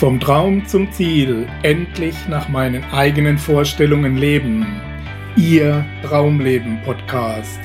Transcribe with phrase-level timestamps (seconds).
[0.00, 4.80] Vom Traum zum Ziel, endlich nach meinen eigenen Vorstellungen leben.
[5.36, 7.60] Ihr Traumleben Podcast.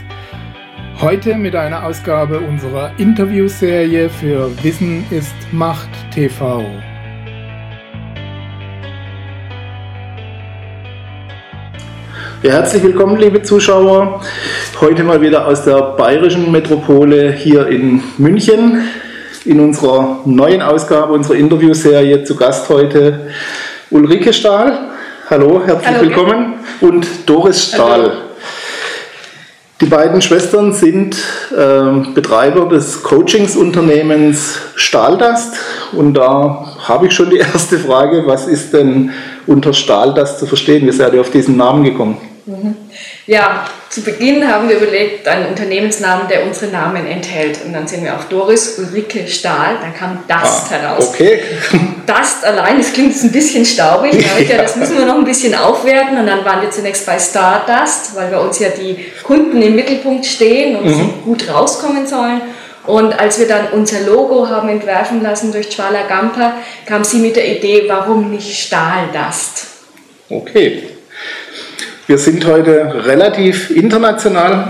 [1.00, 6.66] Heute mit einer Ausgabe unserer Interviewserie für Wissen ist Macht TV.
[12.44, 14.20] Ja, herzlich willkommen, liebe Zuschauer.
[14.82, 18.82] Heute mal wieder aus der bayerischen Metropole hier in München
[19.46, 23.28] in unserer neuen Ausgabe unserer Interviewserie zu Gast heute
[23.92, 24.90] Ulrike Stahl.
[25.30, 26.54] Hallo, herzlich Hallo, willkommen.
[26.82, 28.02] Und Doris Stahl.
[28.02, 28.12] Hallo.
[29.82, 31.18] Die beiden Schwestern sind
[31.52, 35.56] äh, Betreiber des Coachingsunternehmens Stahldast.
[35.92, 39.12] Und da habe ich schon die erste Frage, was ist denn
[39.46, 40.88] unter Stahldast zu verstehen?
[40.88, 42.18] Wie seid ihr auf diesen Namen gekommen?
[42.46, 42.76] Mhm.
[43.28, 47.60] Ja, zu Beginn haben wir überlegt, einen Unternehmensnamen, der unsere Namen enthält.
[47.66, 51.10] Und dann sind wir auf Doris Ulrike Stahl, dann kam Dust ah, heraus.
[51.10, 51.40] Okay.
[52.06, 54.44] Dust allein, das klingt jetzt ein bisschen staubig, ja.
[54.44, 54.62] ja.
[54.62, 56.20] das müssen wir noch ein bisschen aufwerten.
[56.20, 60.26] Und dann waren wir zunächst bei Stardust, weil bei uns ja die Kunden im Mittelpunkt
[60.26, 60.94] stehen und mhm.
[60.94, 62.42] sie gut rauskommen sollen.
[62.86, 66.54] Und als wir dann unser Logo haben entwerfen lassen durch Chwala Gamper,
[66.86, 69.66] kam sie mit der Idee, warum nicht Stahldust?
[70.30, 70.95] Okay.
[72.08, 74.68] Wir sind heute relativ international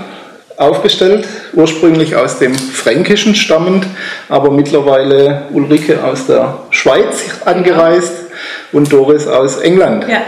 [0.55, 3.85] aufgestellt, ursprünglich aus dem Fränkischen stammend,
[4.29, 8.13] aber mittlerweile Ulrike aus der Schweiz angereist
[8.71, 10.07] und Doris aus England.
[10.07, 10.21] Ja.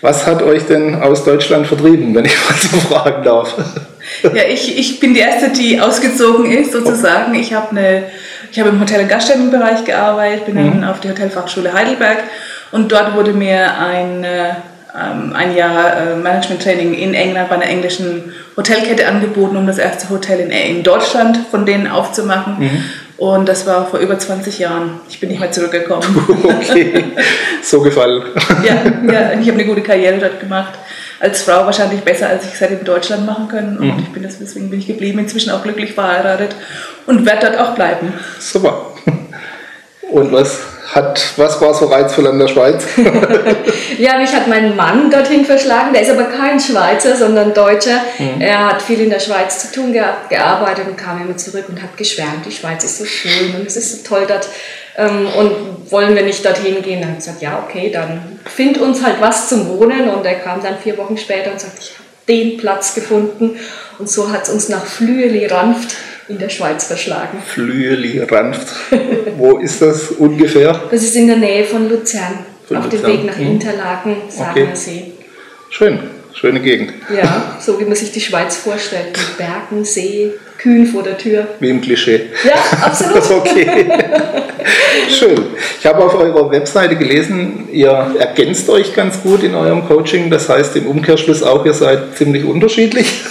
[0.00, 3.54] Was hat euch denn aus Deutschland vertrieben, wenn ich mal so fragen darf?
[4.22, 7.34] Ja, ich, ich bin die Erste, die ausgezogen ist, sozusagen.
[7.34, 8.04] Ich habe eine,
[8.50, 10.80] ich habe im Hotel- und Gaststättenbereich gearbeitet, bin mhm.
[10.80, 12.20] dann auf die Hotelfachschule Heidelberg
[12.70, 14.56] und dort wurde mir ein ähm,
[14.94, 20.40] ein Jahr äh, Management-Training in England bei einer englischen Hotelkette angeboten, um das erste Hotel
[20.40, 22.58] in, in Deutschland von denen aufzumachen.
[22.58, 22.84] Mhm.
[23.18, 25.00] Und das war vor über 20 Jahren.
[25.08, 26.04] Ich bin nicht mehr zurückgekommen.
[26.68, 27.04] Okay,
[27.62, 28.22] so gefallen.
[28.64, 30.74] ja, ja, ich habe eine gute Karriere dort gemacht.
[31.18, 33.76] Als Frau wahrscheinlich besser, als ich es hätte in Deutschland machen können.
[33.78, 33.98] Und mhm.
[33.98, 36.54] ich bin das, deswegen bin ich geblieben, inzwischen auch glücklich verheiratet
[37.06, 38.12] und werde dort auch bleiben.
[38.38, 38.87] Super.
[40.08, 40.58] Und was
[40.94, 42.82] hat, was war so reizvoll an der Schweiz?
[43.98, 45.92] ja, mich hat mein Mann dorthin verschlagen.
[45.92, 48.00] Der ist aber kein Schweizer, sondern Deutscher.
[48.18, 48.40] Mhm.
[48.40, 51.82] Er hat viel in der Schweiz zu tun gehabt, gearbeitet und kam immer zurück und
[51.82, 54.48] hat geschwärmt, die Schweiz ist so schön und es ist so toll dort.
[54.96, 57.00] Ähm, und wollen wir nicht dorthin gehen?
[57.00, 60.08] Dann habe ich gesagt, ja, okay, dann find uns halt was zum Wohnen.
[60.08, 63.58] Und er kam dann vier Wochen später und sagte, ich habe den Platz gefunden.
[63.98, 65.94] Und so hat es uns nach Flüeli-Ranft
[66.28, 67.38] in der Schweiz verschlagen.
[67.44, 68.68] Flüeli, Ranft.
[69.36, 70.80] Wo ist das ungefähr?
[70.90, 73.52] Das ist in der Nähe von Luzern, von auf dem Weg nach hm.
[73.52, 74.74] Interlaken, Sagener okay.
[74.74, 75.12] See.
[75.70, 75.98] Schön,
[76.34, 76.92] schöne Gegend.
[77.14, 81.46] Ja, so wie man sich die Schweiz vorstellt, mit Bergen, See, Kühen vor der Tür.
[81.60, 82.26] Wie im Klischee.
[82.44, 83.30] Ja, absolut.
[83.30, 83.86] okay.
[85.08, 85.46] Schön.
[85.78, 90.30] Ich habe auf eurer Webseite gelesen, ihr ergänzt euch ganz gut in eurem Coaching.
[90.30, 93.22] Das heißt im Umkehrschluss auch, ihr seid ziemlich unterschiedlich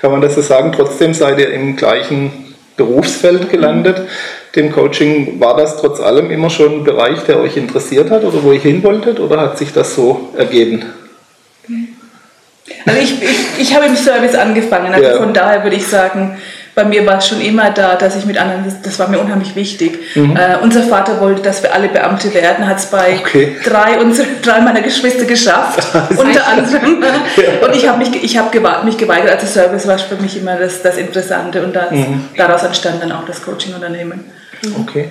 [0.00, 0.72] kann man das so sagen.
[0.72, 4.08] Trotzdem seid ihr im gleichen Berufsfeld gelandet.
[4.56, 8.42] Dem Coaching war das trotz allem immer schon ein Bereich, der euch interessiert hat oder
[8.42, 10.84] wo ihr hin wolltet oder hat sich das so ergeben?
[12.86, 15.16] Also ich, ich, ich habe im Service angefangen, also ja.
[15.18, 16.38] von daher würde ich sagen,
[16.80, 19.18] bei mir war es schon immer da, dass ich mit anderen, das, das war mir
[19.18, 19.98] unheimlich wichtig.
[20.14, 20.34] Mhm.
[20.34, 23.56] Äh, unser Vater wollte, dass wir alle Beamte werden, hat es bei okay.
[23.62, 25.86] drei, unsere, drei meiner Geschwister geschafft,
[26.16, 27.02] unter anderem.
[27.36, 27.66] ja.
[27.66, 30.56] Und ich habe mich, ich hab gewa mich geweigert, also Service war für mich immer
[30.56, 32.24] das, das Interessante und das, mhm.
[32.36, 34.24] daraus entstand dann auch das Coaching-Unternehmen.
[34.62, 34.76] Mhm.
[34.80, 35.08] Okay.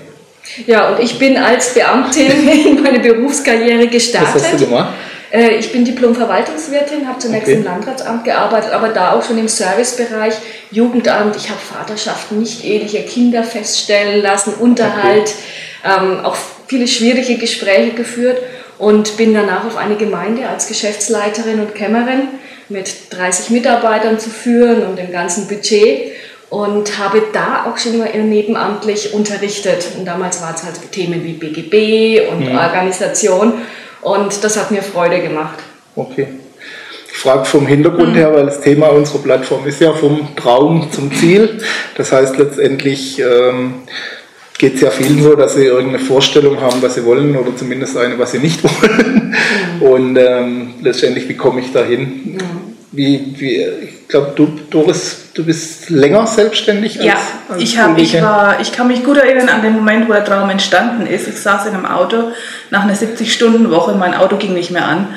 [0.65, 4.35] Ja, und ich bin als Beamtin in meine Berufskarriere gestartet.
[4.35, 4.93] Was hast du gemacht?
[5.31, 7.57] Äh, ich bin Diplom-Verwaltungswirtin, habe zunächst okay.
[7.57, 10.35] im Landratsamt gearbeitet, aber da auch schon im Servicebereich,
[10.71, 11.35] Jugendamt.
[11.35, 15.33] Ich habe Vaterschaften, nicht eheliche Kinder feststellen lassen, Unterhalt,
[15.83, 15.95] okay.
[15.99, 16.37] ähm, auch
[16.67, 18.37] viele schwierige Gespräche geführt
[18.77, 22.29] und bin danach auf eine Gemeinde als Geschäftsleiterin und Kämmerin
[22.69, 26.13] mit 30 Mitarbeitern zu führen und dem ganzen Budget
[26.49, 29.85] und habe da auch schon immer nebenamtlich unterrichtet.
[29.97, 32.57] Und damals war es halt Themen wie BGB und mhm.
[32.57, 33.53] Organisation.
[34.01, 35.59] Und das hat mir Freude gemacht.
[35.95, 36.27] Okay.
[37.11, 38.15] Ich frage vom Hintergrund mhm.
[38.15, 41.59] her, weil das Thema unserer Plattform ist ja vom Traum zum Ziel.
[41.97, 43.83] Das heißt letztendlich ähm,
[44.57, 47.97] geht es ja vielen so, dass sie irgendeine Vorstellung haben, was sie wollen oder zumindest
[47.97, 49.35] eine, was sie nicht wollen.
[49.79, 49.81] Mhm.
[49.81, 52.01] Und ähm, letztendlich, wie komme ich dahin?
[52.01, 52.37] Mhm.
[52.91, 53.67] Wie, wie,
[54.09, 57.13] glaube, du, Doris, du bist länger selbstständig als, Ja,
[57.47, 60.25] als ich, hab, ich, war, ich kann mich gut erinnern an den Moment, wo der
[60.25, 61.27] Traum entstanden ist.
[61.27, 62.31] Ich saß in einem Auto
[62.71, 65.07] nach einer 70-Stunden-Woche, mein Auto ging nicht mehr an.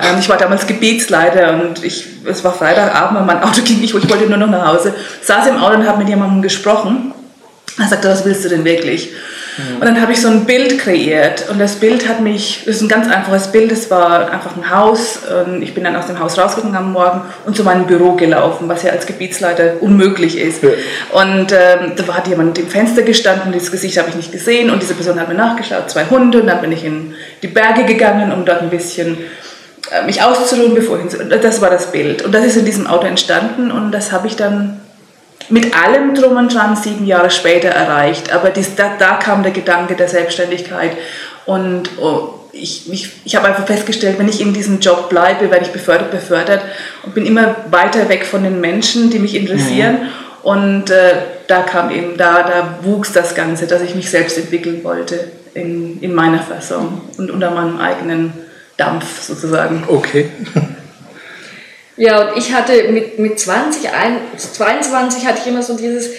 [0.00, 3.94] Ähm, ich war damals Gebietsleiter und ich, es war Freitagabend und mein Auto ging nicht,
[3.94, 4.94] ich wollte nur noch nach Hause.
[5.22, 7.14] Saß im Auto und habe mit jemandem gesprochen.
[7.78, 9.10] Er sagte, was willst du denn wirklich?
[9.60, 9.76] Mhm.
[9.76, 12.82] Und dann habe ich so ein Bild kreiert und das Bild hat mich, das ist
[12.82, 15.20] ein ganz einfaches Bild, es war einfach ein Haus.
[15.46, 18.68] Und ich bin dann aus dem Haus rausgegangen am Morgen und zu meinem Büro gelaufen,
[18.68, 20.62] was ja als Gebietsleiter unmöglich ist.
[20.62, 20.70] Ja.
[21.12, 24.82] Und ähm, da hat jemand im Fenster gestanden, das Gesicht habe ich nicht gesehen und
[24.82, 28.32] diese Person hat mir nachgeschaut, zwei Hunde und dann bin ich in die Berge gegangen,
[28.32, 29.18] um dort ein bisschen
[29.90, 32.22] äh, mich auszuruhen, bevor ich, das war das Bild.
[32.22, 34.80] Und das ist in diesem Auto entstanden und das habe ich dann
[35.50, 38.32] mit allem drum und dran sieben Jahre später erreicht.
[38.32, 40.92] Aber dies, da, da kam der Gedanke der Selbstständigkeit
[41.46, 45.64] und oh, ich, ich, ich habe einfach festgestellt, wenn ich in diesem Job bleibe, werde
[45.64, 46.62] ich befördert, befördert
[47.04, 49.94] und bin immer weiter weg von den Menschen, die mich interessieren.
[50.02, 50.08] Mhm.
[50.42, 51.14] Und äh,
[51.48, 56.00] da kam eben, da, da wuchs das Ganze, dass ich mich selbst entwickeln wollte in,
[56.00, 58.32] in meiner Fassung und unter meinem eigenen
[58.76, 59.84] Dampf sozusagen.
[59.86, 60.30] Okay.
[62.00, 63.90] Ja, und ich hatte mit, mit 20,
[64.38, 66.12] 22 hatte ich immer so dieses,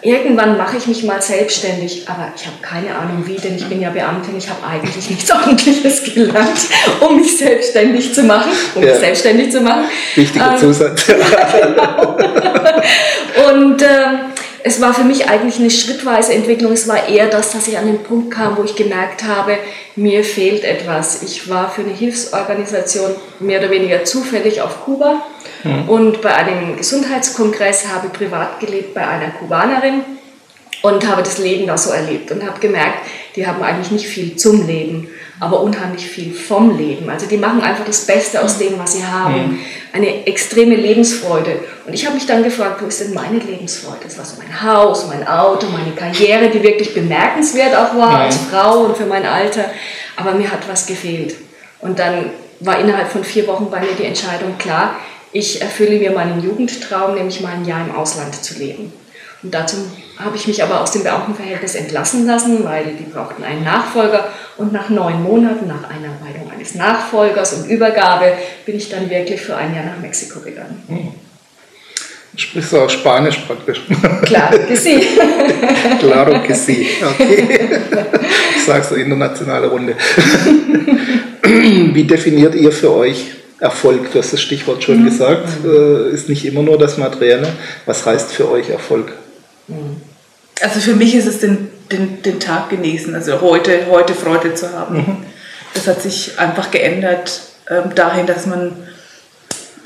[0.00, 3.80] irgendwann mache ich mich mal selbstständig, aber ich habe keine Ahnung wie, denn ich bin
[3.80, 6.60] ja Beamtin, ich habe eigentlich nichts Ordentliches gelernt,
[7.00, 8.90] um mich selbstständig zu machen, um ja.
[8.90, 9.86] mich selbstständig zu machen.
[10.14, 11.04] Wichtiger ähm, Zusatz.
[11.06, 12.16] genau.
[13.50, 14.33] Und ähm,
[14.66, 16.72] es war für mich eigentlich eine schrittweise Entwicklung.
[16.72, 19.58] Es war eher das, dass ich an den Punkt kam, wo ich gemerkt habe,
[19.94, 21.22] mir fehlt etwas.
[21.22, 25.22] Ich war für eine Hilfsorganisation mehr oder weniger zufällig auf Kuba
[25.64, 25.88] mhm.
[25.90, 30.00] und bei einem Gesundheitskongress habe privat gelebt bei einer Kubanerin
[30.80, 33.00] und habe das Leben da so erlebt und habe gemerkt,
[33.36, 35.08] die haben eigentlich nicht viel zum Leben,
[35.40, 37.10] aber unheimlich viel vom Leben.
[37.10, 39.60] Also die machen einfach das Beste aus dem, was sie haben.
[39.92, 41.60] Eine extreme Lebensfreude.
[41.86, 43.98] Und ich habe mich dann gefragt, wo ist denn meine Lebensfreude?
[44.04, 48.36] Das war so mein Haus, mein Auto, meine Karriere, die wirklich bemerkenswert auch war als
[48.36, 49.70] Frau und für mein Alter.
[50.16, 51.34] Aber mir hat was gefehlt.
[51.80, 52.30] Und dann
[52.60, 54.96] war innerhalb von vier Wochen bei mir die Entscheidung klar,
[55.32, 58.92] ich erfülle mir meinen Jugendtraum, nämlich mal ein Jahr im Ausland zu leben.
[59.44, 59.76] Und dazu
[60.18, 64.26] habe ich mich aber aus dem Beamtenverhältnis entlassen lassen, weil die brauchten einen Nachfolger.
[64.56, 68.32] Und nach neun Monaten, nach Einarbeitung eines Nachfolgers und Übergabe,
[68.64, 70.82] bin ich dann wirklich für ein Jahr nach Mexiko gegangen.
[70.88, 71.12] Hm.
[72.36, 73.82] Sprichst du auch Spanisch praktisch?
[74.24, 75.00] Klar, que sí.
[76.00, 76.88] Claro que sí.
[77.02, 77.60] Okay.
[78.66, 79.94] Sagst du internationale Runde.
[81.42, 83.26] Wie definiert ihr für euch
[83.60, 84.10] Erfolg?
[84.10, 85.04] Du hast das Stichwort schon mhm.
[85.04, 85.48] gesagt.
[85.64, 87.48] Äh, ist nicht immer nur das Materielle.
[87.86, 89.12] Was heißt für euch Erfolg?
[90.60, 94.72] Also für mich ist es den, den, den Tag genießen, also heute, heute Freude zu
[94.72, 94.96] haben.
[94.96, 95.16] Mhm.
[95.74, 98.72] Das hat sich einfach geändert ähm, dahin, dass man,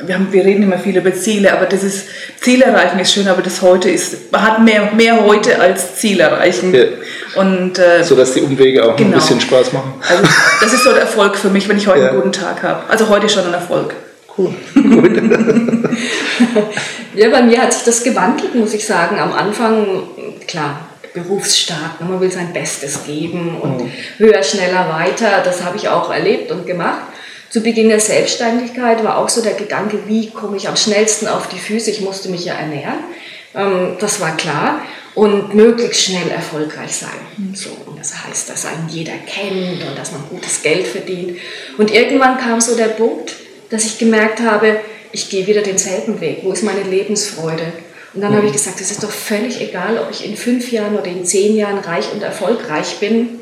[0.05, 2.07] wir, haben, wir reden immer viel über Ziele, aber das ist,
[2.41, 6.21] Ziel erreichen ist schön, aber das heute ist, man hat mehr, mehr heute als Ziel
[6.21, 6.75] erreichen.
[6.75, 6.85] Ja.
[7.37, 9.11] Und, äh, so dass die Umwege auch genau.
[9.11, 9.95] ein bisschen Spaß machen.
[10.09, 10.23] Also
[10.61, 12.09] das ist so der Erfolg für mich, wenn ich heute ja.
[12.09, 12.89] einen guten Tag habe.
[12.89, 13.95] Also heute schon ein Erfolg.
[14.37, 14.55] Cool.
[14.75, 15.78] Gut.
[17.15, 19.19] ja, bei mir hat sich das gewandelt, muss ich sagen.
[19.19, 20.03] Am Anfang,
[20.47, 23.93] klar, Berufsstart, man will sein Bestes geben und mhm.
[24.19, 25.43] höher, schneller, weiter.
[25.45, 27.03] Das habe ich auch erlebt und gemacht.
[27.51, 31.49] Zu Beginn der Selbstständigkeit war auch so der Gedanke, wie komme ich am schnellsten auf
[31.49, 31.91] die Füße?
[31.91, 32.99] Ich musste mich ja ernähren.
[33.55, 34.83] Ähm, das war klar.
[35.15, 37.09] Und möglichst schnell erfolgreich sein.
[37.39, 37.55] Mhm.
[37.55, 41.39] So, und das heißt, dass einen jeder kennt und dass man gutes Geld verdient.
[41.77, 43.35] Und irgendwann kam so der Punkt,
[43.71, 44.79] dass ich gemerkt habe,
[45.13, 46.41] ich gehe wieder denselben Weg.
[46.43, 47.73] Wo ist meine Lebensfreude?
[48.15, 48.37] Und dann mhm.
[48.37, 51.25] habe ich gesagt, es ist doch völlig egal, ob ich in fünf Jahren oder in
[51.25, 53.41] zehn Jahren reich und erfolgreich bin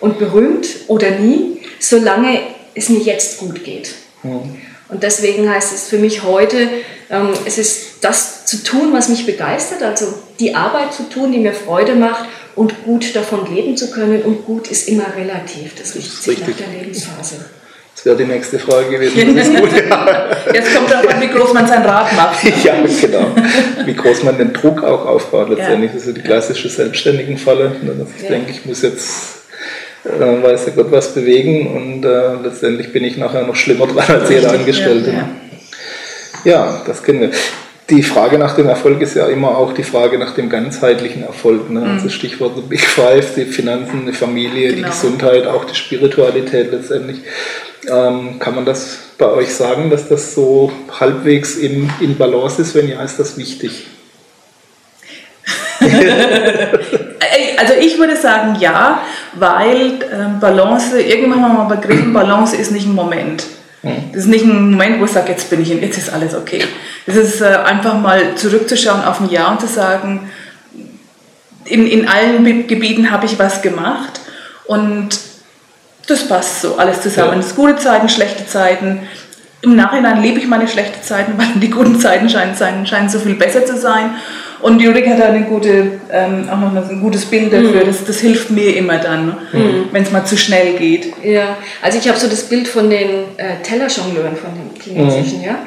[0.00, 2.40] und berühmt oder nie, solange
[2.74, 3.94] es mir jetzt gut geht.
[4.22, 4.56] Mhm.
[4.88, 6.68] Und deswegen heißt es für mich heute,
[7.10, 11.38] ähm, es ist das zu tun, was mich begeistert, also die Arbeit zu tun, die
[11.38, 14.22] mir Freude macht und gut davon leben zu können.
[14.22, 17.36] Und gut ist immer relativ, das richtet sich nach der Lebensphase.
[18.04, 19.34] Das wäre die nächste Frage gewesen.
[19.34, 20.28] Das ist gut, ja.
[20.52, 22.44] Jetzt kommt darauf an, wie groß man sein Rad macht.
[22.62, 23.28] ja, genau.
[23.86, 25.90] Wie groß man den Druck auch aufbaut letztendlich.
[25.90, 25.96] Ja.
[25.96, 27.72] Das ist die klassische Selbstständigen-Falle.
[28.18, 28.28] Ich ja.
[28.28, 29.46] denke, ich muss jetzt
[30.04, 34.20] äh, weiß der Gott was bewegen und äh, letztendlich bin ich nachher noch schlimmer dran
[34.20, 35.10] als jeder Angestellte.
[35.10, 35.28] Ja,
[36.44, 36.50] ja.
[36.52, 37.30] ja, das kennen wir.
[37.88, 41.70] Die Frage nach dem Erfolg ist ja immer auch die Frage nach dem ganzheitlichen Erfolg.
[41.70, 41.80] Ne?
[41.80, 42.10] Also mhm.
[42.10, 44.76] Stichwort Big Five, die Finanzen, die Familie, genau.
[44.76, 47.22] die Gesundheit, auch die Spiritualität letztendlich.
[47.88, 52.74] Ähm, kann man das bei euch sagen, dass das so halbwegs in, in Balance ist?
[52.74, 53.86] Wenn ja, ist das wichtig?
[55.80, 59.02] also ich würde sagen ja,
[59.34, 63.44] weil äh, Balance, irgendwann haben wir mal begriffen, Balance ist nicht ein Moment.
[63.82, 64.10] Hm.
[64.12, 66.34] Das ist nicht ein Moment, wo ich sage, jetzt bin ich, in, jetzt ist alles
[66.34, 66.64] okay.
[67.06, 70.30] Das ist äh, einfach mal zurückzuschauen auf ein Jahr und zu sagen,
[71.66, 74.20] in, in allen Gebieten habe ich was gemacht
[74.66, 75.18] und
[76.06, 77.40] das passt so alles zusammen.
[77.40, 77.56] Es ja.
[77.56, 79.00] gute Zeiten, schlechte Zeiten.
[79.62, 82.56] Im Nachhinein lebe ich meine schlechten Zeiten, weil die guten Zeiten scheinen,
[82.86, 84.10] scheinen so viel besser zu sein.
[84.60, 87.82] Und Jurik hat da eine gute, ähm, auch noch ein gutes Bild dafür.
[87.82, 87.86] Mhm.
[87.86, 89.36] Das, das hilft mir immer dann, ne?
[89.52, 89.88] mhm.
[89.92, 91.12] wenn es mal zu schnell geht.
[91.22, 95.44] Ja, also ich habe so das Bild von den äh, Tellerjongleuren, von den chinesischen, mhm.
[95.44, 95.58] ja.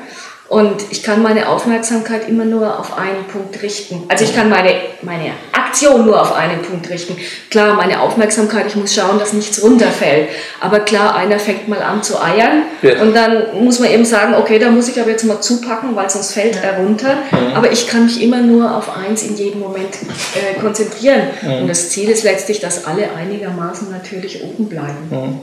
[0.50, 4.04] Und ich kann meine Aufmerksamkeit immer nur auf einen Punkt richten.
[4.08, 7.18] Also ich kann meine, meine Aktion nur auf einen Punkt richten.
[7.50, 10.30] Klar, meine Aufmerksamkeit, ich muss schauen, dass nichts runterfällt.
[10.62, 12.64] Aber klar, einer fängt mal an zu eiern.
[12.82, 13.02] Ja.
[13.02, 16.10] Und dann muss man eben sagen, okay, da muss ich aber jetzt mal zupacken, weil
[16.10, 17.18] sonst fällt er runter.
[17.32, 17.54] Mhm.
[17.54, 19.96] Aber ich kann mich immer nur auf eins in jedem Moment
[20.36, 21.24] äh, konzentrieren.
[21.42, 21.54] Mhm.
[21.64, 25.10] Und das Ziel ist letztlich, dass alle einigermaßen natürlich oben bleiben.
[25.10, 25.40] Mhm.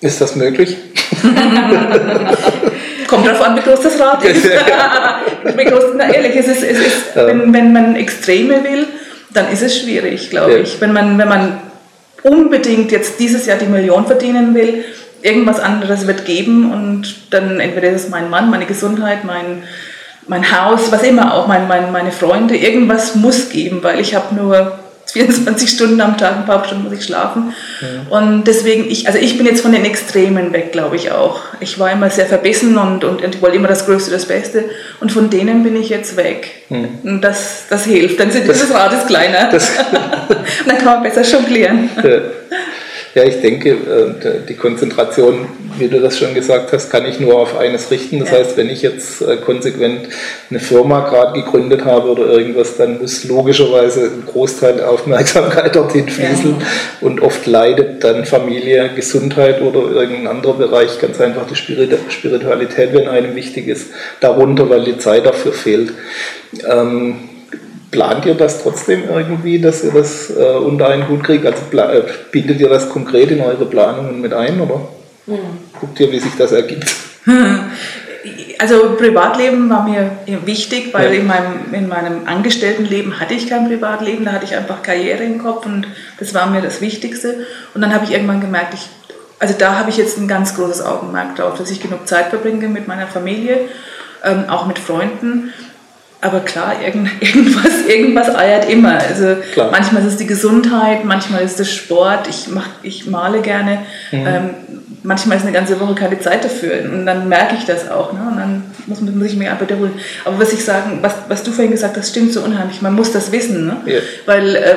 [0.00, 0.78] Ist das möglich?
[3.12, 4.42] Kommt darauf an, wie groß das Rad ist.
[5.44, 8.86] wie groß, na ehrlich, es ist, es ist wenn, wenn man Extreme will,
[9.34, 10.80] dann ist es schwierig, glaube ich.
[10.80, 11.60] Wenn man, wenn man
[12.22, 14.86] unbedingt jetzt dieses Jahr die Million verdienen will,
[15.20, 19.62] irgendwas anderes wird geben und dann entweder ist es mein Mann, meine Gesundheit, mein,
[20.26, 24.34] mein Haus, was immer auch, mein, mein, meine Freunde, irgendwas muss geben, weil ich habe
[24.34, 24.78] nur
[25.12, 27.52] 24 Stunden am Tag, ein paar Stunden muss ich schlafen.
[27.80, 28.18] Ja.
[28.18, 31.40] Und deswegen, ich, also ich bin jetzt von den Extremen weg, glaube ich auch.
[31.60, 34.64] Ich war immer sehr verbissen und, und, und wollte immer das Größte, das Beste.
[35.00, 36.64] Und von denen bin ich jetzt weg.
[36.70, 36.98] Mhm.
[37.04, 38.20] Und das, das hilft.
[38.20, 39.50] Dann sind das, das Rad ist kleiner.
[39.50, 39.68] Das,
[40.28, 41.90] und dann kann man besser jonglieren.
[42.02, 42.20] Ja.
[43.14, 45.46] Ja, ich denke, äh, die Konzentration,
[45.78, 48.20] wie du das schon gesagt hast, kann ich nur auf eines richten.
[48.20, 48.38] Das ja.
[48.38, 50.08] heißt, wenn ich jetzt äh, konsequent
[50.48, 56.08] eine Firma gerade gegründet habe oder irgendwas, dann muss logischerweise ein Großteil der Aufmerksamkeit dorthin
[56.08, 56.66] fließen ja.
[57.02, 63.08] und oft leidet dann Familie, Gesundheit oder irgendein anderer Bereich, ganz einfach die Spiritualität, wenn
[63.08, 63.90] einem wichtig ist,
[64.20, 65.92] darunter, weil die Zeit dafür fehlt.
[66.66, 67.28] Ähm,
[67.92, 71.46] Plant ihr das trotzdem irgendwie, dass ihr das äh, unter einen Hut kriegt?
[71.46, 74.88] Also äh, bindet ihr das konkret in eure Planungen mit ein oder
[75.26, 75.38] mhm.
[75.78, 76.92] guckt ihr, wie sich das ergibt?
[78.62, 80.12] Also Privatleben war mir
[80.44, 81.20] wichtig, weil ja.
[81.20, 85.42] in, meinem, in meinem Angestelltenleben hatte ich kein Privatleben, da hatte ich einfach Karriere im
[85.42, 85.88] Kopf und
[86.20, 87.44] das war mir das Wichtigste.
[87.74, 88.88] Und dann habe ich irgendwann gemerkt, ich,
[89.40, 92.68] also da habe ich jetzt ein ganz großes Augenmerk drauf, dass ich genug Zeit verbringe
[92.68, 93.62] mit meiner Familie,
[94.22, 95.52] ähm, auch mit Freunden
[96.22, 98.98] aber klar, irgend, irgendwas, irgendwas eiert immer.
[98.98, 99.70] Also klar.
[99.70, 102.28] manchmal ist es die Gesundheit, manchmal ist es Sport.
[102.28, 103.80] Ich, mach, ich male gerne.
[104.12, 104.26] Mhm.
[104.26, 104.50] Ähm,
[105.02, 106.84] manchmal ist eine ganze Woche keine Zeit dafür.
[106.92, 108.12] Und dann merke ich das auch.
[108.12, 108.20] Ne?
[108.30, 109.94] Und dann muss, muss ich mich einfach wiederholen.
[110.24, 112.80] Aber was ich sagen, was, was du vorhin gesagt hast, stimmt so unheimlich.
[112.82, 113.66] Man muss das wissen.
[113.66, 113.76] Ne?
[113.86, 113.98] Ja.
[114.26, 114.76] Weil äh,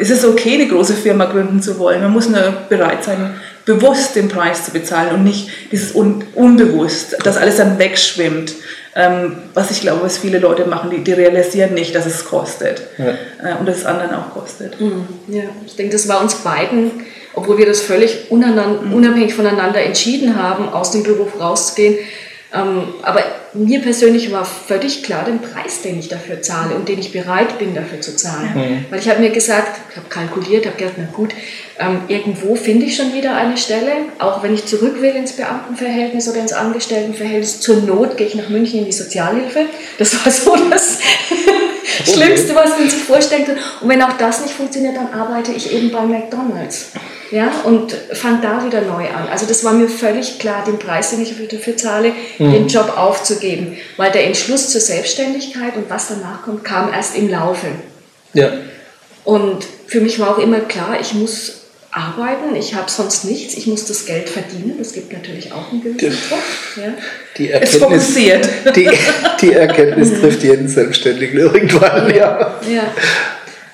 [0.00, 2.00] es ist okay, eine große Firma gründen zu wollen.
[2.02, 3.34] Man muss nur bereit sein,
[3.66, 8.52] bewusst den Preis zu bezahlen und nicht dieses Un unbewusst, dass alles dann wegschwimmt.
[8.98, 12.80] Ähm, was ich glaube, was viele Leute machen, die, die realisieren nicht, dass es kostet
[12.96, 13.10] ja.
[13.50, 14.80] äh, und dass es anderen auch kostet.
[14.80, 15.06] Mhm.
[15.28, 16.92] Ja, ich denke, das war uns beiden,
[17.34, 18.92] obwohl wir das völlig mhm.
[18.94, 21.98] unabhängig voneinander entschieden haben, aus dem Beruf rauszugehen,
[22.52, 23.24] aber
[23.54, 27.58] mir persönlich war völlig klar den Preis, den ich dafür zahle und den ich bereit
[27.58, 28.50] bin dafür zu zahlen.
[28.54, 28.84] Mhm.
[28.90, 31.34] Weil ich habe mir gesagt, ich habe kalkuliert, habe gedacht, na gut,
[31.78, 36.28] ähm, irgendwo finde ich schon wieder eine Stelle, auch wenn ich zurück will ins Beamtenverhältnis
[36.28, 37.60] oder ins Angestelltenverhältnis.
[37.60, 39.66] Zur Not gehe ich nach München in die Sozialhilfe.
[39.98, 40.98] Das war so das
[42.04, 43.58] Schlimmste, was man sich vorstellen kann.
[43.80, 46.92] Und wenn auch das nicht funktioniert, dann arbeite ich eben bei McDonald's
[47.30, 49.28] ja, und fange da wieder neu an.
[49.30, 52.52] Also das war mir völlig klar, den Preis, den ich dafür zahle, mhm.
[52.52, 57.28] den Job aufzugeben, weil der Entschluss zur Selbstständigkeit und was danach kommt, kam erst im
[57.28, 57.68] Laufe.
[58.32, 58.52] Ja.
[59.24, 61.65] Und für mich war auch immer klar, ich muss
[61.96, 65.82] arbeiten, ich habe sonst nichts, ich muss das Geld verdienen, das gibt natürlich auch einen
[65.82, 66.38] gewissen Druck.
[66.76, 66.92] Ja.
[67.38, 68.90] Die Erkenntnis, die,
[69.40, 72.60] die Erkenntnis trifft jeden Selbstständigen irgendwann, ja.
[72.70, 72.92] ja.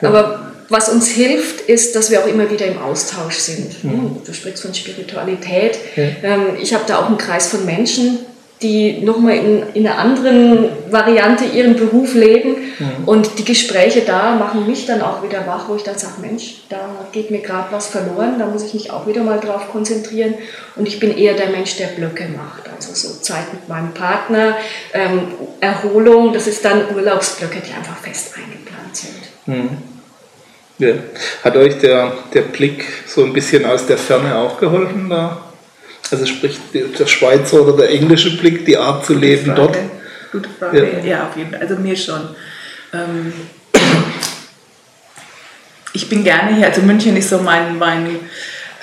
[0.02, 3.82] Aber was uns hilft, ist, dass wir auch immer wieder im Austausch sind.
[3.84, 4.18] Mhm.
[4.24, 5.78] Du sprichst von Spiritualität.
[5.96, 6.56] Mhm.
[6.62, 8.20] Ich habe da auch einen Kreis von Menschen,
[8.62, 12.56] die nochmal in, in einer anderen Variante ihren Beruf leben.
[12.78, 13.04] Mhm.
[13.06, 16.62] Und die Gespräche da machen mich dann auch wieder wach, wo ich dann sage, Mensch,
[16.68, 16.78] da
[17.12, 20.34] geht mir gerade was verloren, da muss ich mich auch wieder mal drauf konzentrieren.
[20.76, 22.70] Und ich bin eher der Mensch, der Blöcke macht.
[22.74, 24.56] Also so Zeit mit meinem Partner,
[24.92, 25.22] ähm,
[25.60, 29.22] Erholung, das ist dann Urlaubsblöcke, die einfach fest eingeplant sind.
[29.46, 29.78] Mhm.
[30.78, 30.94] Ja.
[31.44, 35.51] Hat euch der, der Blick so ein bisschen aus der Ferne auch geholfen da?
[36.12, 39.76] Also sprich der Schweizer oder der englische Blick, die Art zu leben dort?
[40.30, 41.04] Gute Frage, ja.
[41.04, 41.28] ja.
[41.28, 41.60] auf jeden Fall.
[41.60, 42.20] Also mir schon.
[42.92, 43.32] Ähm,
[45.94, 48.18] ich bin gerne hier, also München ist so mein, mein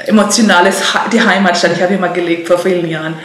[0.05, 0.81] emotionales,
[1.12, 1.74] die Heimatstadt.
[1.74, 3.15] Ich habe hier mal gelebt vor vielen Jahren.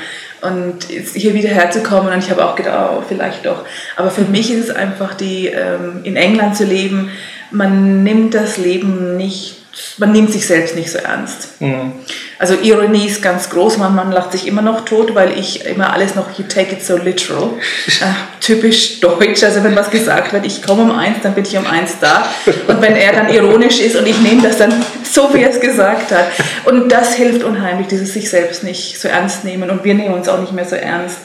[0.43, 0.85] Und
[1.15, 3.65] hier wieder herzukommen und ich habe auch gedacht, oh, vielleicht doch.
[3.97, 7.11] Aber für mich ist es einfach die, ähm, in England zu leben,
[7.51, 9.64] man nimmt das Leben nicht,
[9.99, 11.61] man nimmt sich selbst nicht so ernst.
[11.61, 11.93] Mhm.
[12.39, 15.93] Also Ironie ist ganz groß, mein Mann lacht sich immer noch tot, weil ich immer
[15.93, 17.51] alles noch, you take it so literal.
[18.01, 18.07] Äh,
[18.41, 21.67] typisch deutsch, also wenn was gesagt wird, ich komme um eins, dann bin ich um
[21.67, 22.27] eins da.
[22.67, 25.61] Und wenn er dann ironisch ist und ich nehme das dann so, wie er es
[25.61, 26.27] gesagt hat.
[26.65, 29.71] Und das hilft unheimlich, dieses sich selbst nicht so ernst nehmen.
[29.71, 31.19] Und wir nehmen uns auch nicht mehr so ernst.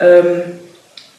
[0.00, 0.42] Ähm,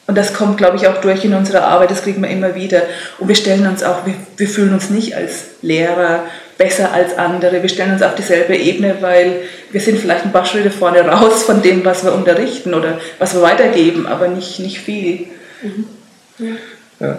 [0.07, 2.83] und das kommt, glaube ich, auch durch in unserer Arbeit, das kriegen wir immer wieder.
[3.19, 6.23] Und wir stellen uns auch, wir, wir fühlen uns nicht als Lehrer
[6.57, 7.61] besser als andere.
[7.61, 11.43] Wir stellen uns auf dieselbe Ebene, weil wir sind vielleicht ein paar Schritte vorne raus
[11.43, 15.27] von dem, was wir unterrichten oder was wir weitergeben, aber nicht, nicht viel.
[15.61, 15.85] Mhm.
[16.39, 17.07] Ja.
[17.07, 17.17] ja.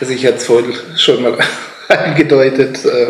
[0.00, 1.38] Also ich hatte es vorhin schon mal
[1.88, 3.06] angedeutet, äh,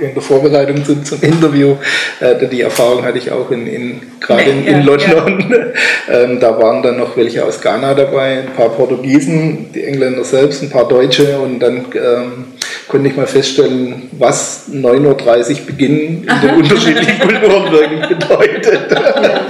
[0.00, 1.76] in der Vorbereitung zum, zum Interview,
[2.20, 5.50] äh, die Erfahrung hatte ich auch in, in gerade in, in, London.
[5.50, 5.58] Ja.
[6.10, 10.60] Ähm, da waren dann noch welche aus Ghana dabei, ein paar Portugiesen, die Engländer selbst,
[10.62, 12.44] ein paar Deutsche und dann ähm,
[12.88, 18.90] konnte ich mal feststellen, was 9.30 Uhr Beginn in den unterschiedlichen Kulturen wirklich bedeutet.
[18.90, 19.40] Ja.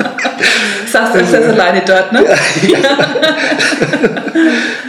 [0.86, 2.24] Saß du jetzt alleine dort, ne?
[2.24, 2.36] Ja,
[2.68, 2.78] ja.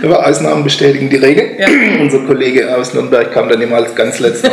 [0.03, 1.51] Aber Ausnahmen bestätigen die Regel.
[1.57, 1.67] Ja.
[2.01, 4.51] Unser Kollege aus Nürnberg kam dann immer als ganz letzter.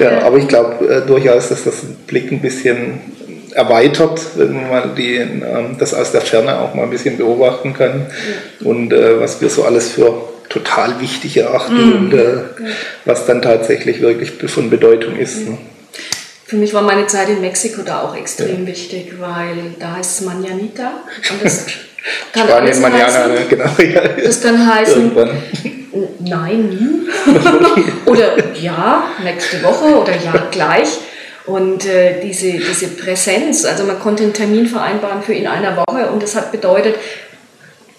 [0.00, 3.00] ja, aber ich glaube äh, durchaus, dass das Blick ein bisschen
[3.54, 7.74] erweitert, wenn man mal die, ähm, das aus der Ferne auch mal ein bisschen beobachten
[7.74, 8.06] kann
[8.64, 11.92] und äh, was wir so alles für total wichtig erachten mhm.
[11.92, 12.36] und äh,
[13.04, 15.48] was dann tatsächlich wirklich von Bedeutung ist.
[15.48, 15.58] Ne?
[16.46, 18.66] Für mich war meine Zeit in Mexiko da auch extrem ja.
[18.66, 20.92] wichtig, weil da heißt es Manjanita
[21.30, 21.66] und das
[22.32, 23.70] kann Spanien, Manjana, heißen, genau.
[23.78, 24.08] Ja.
[24.08, 25.42] Das kann heißen, Irgendwann.
[26.20, 27.08] nein, nie.
[28.06, 30.88] oder ja, nächste Woche oder ja, gleich.
[31.46, 36.06] Und äh, diese, diese Präsenz, also man konnte einen Termin vereinbaren für in einer Woche
[36.10, 36.96] und das hat bedeutet,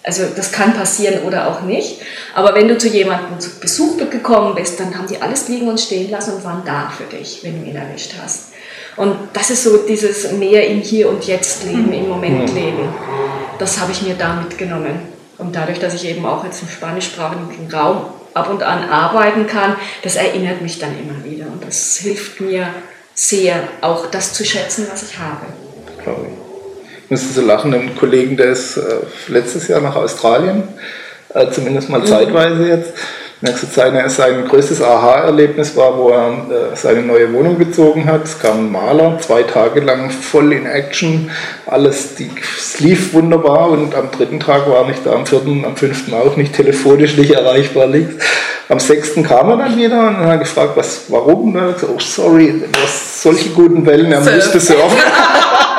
[0.06, 2.00] also das kann passieren oder auch nicht.
[2.32, 5.80] Aber wenn du zu jemandem zu Besuch gekommen bist, dann haben die alles liegen und
[5.80, 8.52] stehen lassen und waren da für dich, wenn du ihn erwischt hast.
[8.96, 12.56] Und das ist so dieses mehr im Hier und Jetzt leben, im Moment mhm.
[12.56, 12.88] leben.
[13.58, 15.00] Das habe ich mir da mitgenommen.
[15.38, 19.76] Und dadurch, dass ich eben auch jetzt im spanischsprachigen Raum ab und an arbeiten kann,
[20.02, 21.46] das erinnert mich dann immer wieder.
[21.46, 22.68] Und das hilft mir
[23.12, 25.46] sehr, auch das zu schätzen, was ich habe.
[26.02, 26.45] Glaube ich
[27.10, 28.82] müsste so lachen, ein Kollegen, der ist äh,
[29.28, 30.64] letztes Jahr nach Australien,
[31.34, 32.06] äh, zumindest mal mhm.
[32.06, 32.92] zeitweise jetzt.
[33.42, 38.24] Nächste Zeit, sein größtes Aha-Erlebnis war, wo er äh, seine neue Wohnung bezogen hat.
[38.24, 41.30] Es kam ein Maler, zwei Tage lang voll in Action,
[41.66, 45.66] alles, die, es lief wunderbar und am dritten Tag war er nicht da, am vierten,
[45.66, 48.22] am fünften auch nicht telefonisch nicht erreichbar liegt.
[48.70, 51.52] Am sechsten kam er dann wieder und hat gefragt, was, warum?
[51.52, 51.74] Ne?
[51.78, 54.98] So, oh, sorry, du hast solche guten Wellen, er musste surfen.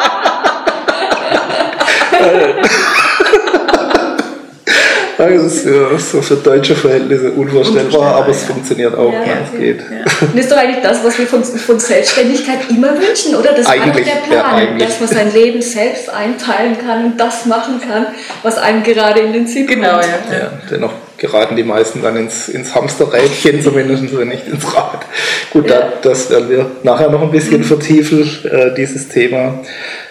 [5.18, 9.12] Das ist ja so für deutsche Verhältnisse unvorstellbar, aber es funktioniert auch.
[9.12, 9.80] Ja, ja, es geht.
[9.80, 10.06] Ja.
[10.22, 13.54] Und ist doch eigentlich das, was wir von, von Selbstständigkeit immer wünschen, oder?
[13.54, 17.48] Das eigentlich, war doch der Plan, dass man sein Leben selbst einteilen kann und das
[17.48, 18.08] machen kann,
[18.44, 20.04] was einem gerade in den Sinn genau, kommt.
[20.04, 20.40] Genau, ja.
[20.40, 20.52] ja.
[20.70, 25.06] Dennoch geraten die meisten dann ins, ins Hamsterrädchen, zumindest wenn nicht ins Rad.
[25.52, 27.66] Gut, da, das werden wir nachher noch ein bisschen mhm.
[27.66, 29.60] vertiefen, äh, dieses Thema.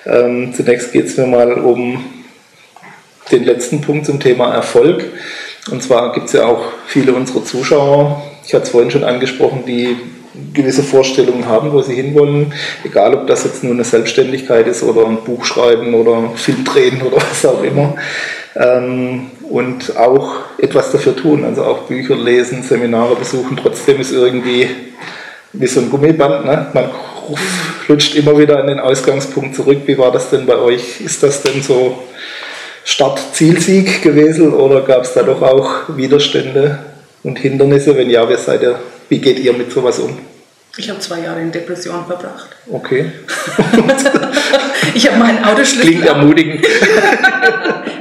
[0.04, 2.04] Ähm, zunächst geht es mir mal um
[3.30, 5.04] den letzten Punkt zum Thema Erfolg.
[5.70, 9.64] Und zwar gibt es ja auch viele unserer Zuschauer, ich hatte es vorhin schon angesprochen,
[9.66, 9.96] die
[10.52, 12.52] gewisse Vorstellungen haben, wo sie hinwollen,
[12.84, 17.02] egal ob das jetzt nur eine Selbstständigkeit ist oder ein Buch schreiben oder Film drehen
[17.02, 17.94] oder was auch immer.
[18.56, 23.56] Ähm, und auch etwas dafür tun, also auch Bücher lesen, Seminare besuchen.
[23.56, 24.68] Trotzdem ist irgendwie
[25.52, 26.66] wie so ein Gummiband, ne?
[26.72, 26.90] man
[27.84, 29.78] flutscht immer wieder an den Ausgangspunkt zurück.
[29.86, 31.00] Wie war das denn bei euch?
[31.00, 31.98] Ist das denn so
[32.84, 36.78] Start-Zielsieg gewesen oder gab es da doch auch Widerstände
[37.22, 37.96] und Hindernisse?
[37.96, 40.18] Wenn ja, wer seid ihr, wie geht ihr mit sowas um?
[40.78, 42.50] Ich habe zwei Jahre in Depression verbracht.
[42.70, 43.10] Okay.
[44.94, 45.80] ich habe meinen Autoschlüssel.
[45.80, 46.66] Klingt ermutigend.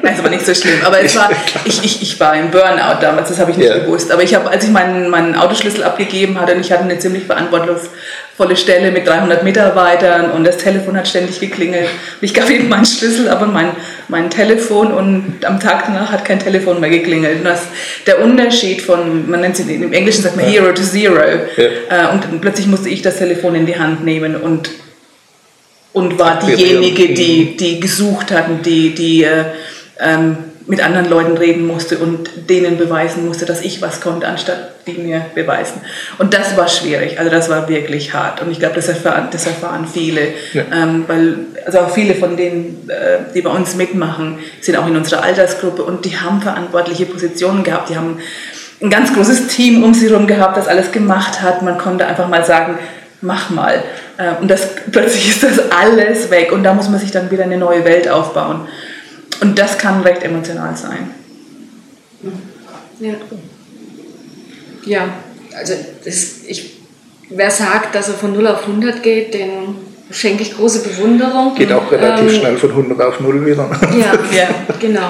[0.05, 0.75] Nein, es war nicht so schlimm.
[0.83, 1.31] Aber es war,
[1.65, 3.79] ich, ich, ich war im Burnout damals, das habe ich nicht ja.
[3.79, 4.11] gewusst.
[4.11, 7.23] Aber ich habe, als ich meinen, meinen Autoschlüssel abgegeben hatte und ich hatte eine ziemlich
[7.23, 11.87] verantwortungsvolle Stelle mit 300 Mitarbeitern und das Telefon hat ständig geklingelt.
[12.21, 13.71] Ich gab ihm meinen Schlüssel, aber mein,
[14.07, 17.39] mein Telefon und am Tag danach hat kein Telefon mehr geklingelt.
[17.39, 17.61] Und das,
[18.05, 20.61] der Unterschied von, man nennt es im Englischen sagt man ja.
[20.61, 21.15] Hero to Zero.
[21.57, 21.63] Ja.
[21.63, 24.69] Äh, und plötzlich musste ich das Telefon in die Hand nehmen und
[25.93, 29.45] und war diejenige, die, die gesucht hatten, die, die äh,
[29.99, 34.57] ähm, mit anderen Leuten reden musste und denen beweisen musste, dass ich was konnte, anstatt
[34.87, 35.81] die mir beweisen.
[36.17, 38.41] Und das war schwierig, also das war wirklich hart.
[38.41, 40.21] Und ich glaube, das erfahren, das erfahren viele,
[40.53, 40.63] ja.
[40.73, 44.95] ähm, weil also auch viele von denen, äh, die bei uns mitmachen, sind auch in
[44.95, 48.19] unserer Altersgruppe und die haben verantwortliche Positionen gehabt, die haben
[48.81, 51.61] ein ganz großes Team um sie herum gehabt, das alles gemacht hat.
[51.61, 52.77] Man konnte einfach mal sagen,
[53.21, 53.83] mach mal.
[54.17, 57.43] Äh, und das, plötzlich ist das alles weg und da muss man sich dann wieder
[57.43, 58.67] eine neue Welt aufbauen.
[59.41, 61.11] Und das kann recht emotional sein.
[62.99, 63.13] Ja,
[64.85, 65.09] ja
[65.55, 66.77] also das, ich,
[67.29, 69.75] wer sagt, dass er von 0 auf 100 geht, den
[70.11, 71.55] schenke ich große Bewunderung.
[71.55, 73.69] Geht auch relativ ähm, schnell von 100 auf 0 wieder.
[73.99, 75.09] Ja, ja, genau.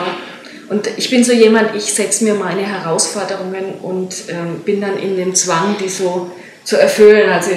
[0.70, 5.16] Und ich bin so jemand, ich setze mir meine Herausforderungen und ähm, bin dann in
[5.16, 6.32] dem Zwang, die so
[6.64, 7.30] zu erfüllen.
[7.30, 7.52] Also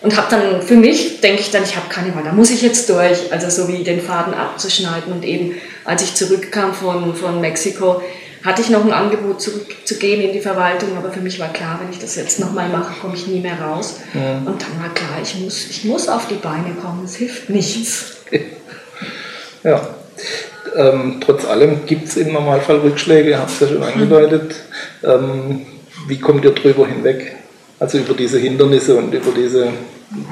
[0.00, 2.62] und habe dann für mich, denke ich dann, ich habe keine Wahl, da muss ich
[2.62, 3.32] jetzt durch.
[3.32, 5.12] Also so wie den Faden abzuschneiden.
[5.12, 8.00] Und eben, als ich zurückkam von, von Mexiko,
[8.44, 11.90] hatte ich noch ein Angebot zurückzugehen in die Verwaltung, aber für mich war klar, wenn
[11.90, 13.96] ich das jetzt nochmal mache, komme ich nie mehr raus.
[14.14, 14.38] Ja.
[14.38, 18.18] Und dann war klar, ich muss, ich muss auf die Beine kommen, es hilft nichts.
[19.64, 19.88] Ja,
[20.76, 24.54] ähm, trotz allem gibt es im Normalfall Rückschläge, ihr habt es ja schon angedeutet.
[25.02, 25.66] Ähm,
[26.06, 27.37] wie kommt ihr drüber hinweg?
[27.80, 29.68] Also über diese Hindernisse und über diese,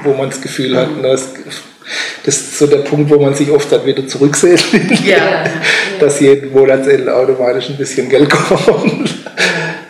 [0.03, 1.29] wo man das Gefühl hat, das,
[2.25, 4.59] das ist so der Punkt, wo man sich oft dann wieder zurücksehen
[5.05, 5.45] ja.
[5.99, 9.15] dass jeden Monatsende automatisch ein bisschen Geld kommt.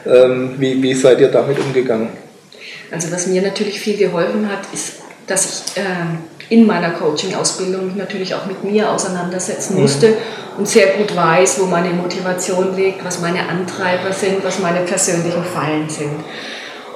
[0.05, 2.09] ähm, wie, wie seid ihr damit umgegangen?
[2.91, 5.83] Also was mir natürlich viel geholfen hat, ist, dass ich äh,
[6.49, 9.81] in meiner Coaching-Ausbildung natürlich auch mit mir auseinandersetzen mhm.
[9.81, 10.13] musste
[10.57, 15.43] und sehr gut weiß, wo meine Motivation liegt, was meine Antreiber sind, was meine persönlichen
[15.43, 16.23] Fallen sind.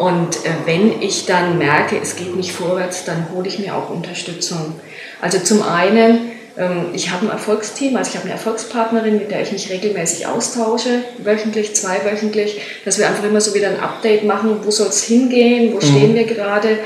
[0.02, 3.92] Und äh, wenn ich dann merke, es geht nicht vorwärts, dann hole ich mir auch
[3.92, 4.80] Unterstützung.
[5.22, 9.44] Also zum einen, ähm, ich habe ein Erfolgsteam, also ich habe eine Erfolgspartnerin, mit der
[9.44, 14.62] ich mich regelmäßig austausche, wöchentlich, zweiwöchentlich, dass wir einfach immer so wieder ein Update machen,
[14.64, 15.82] wo soll es hingehen, wo mhm.
[15.82, 16.80] stehen wir gerade.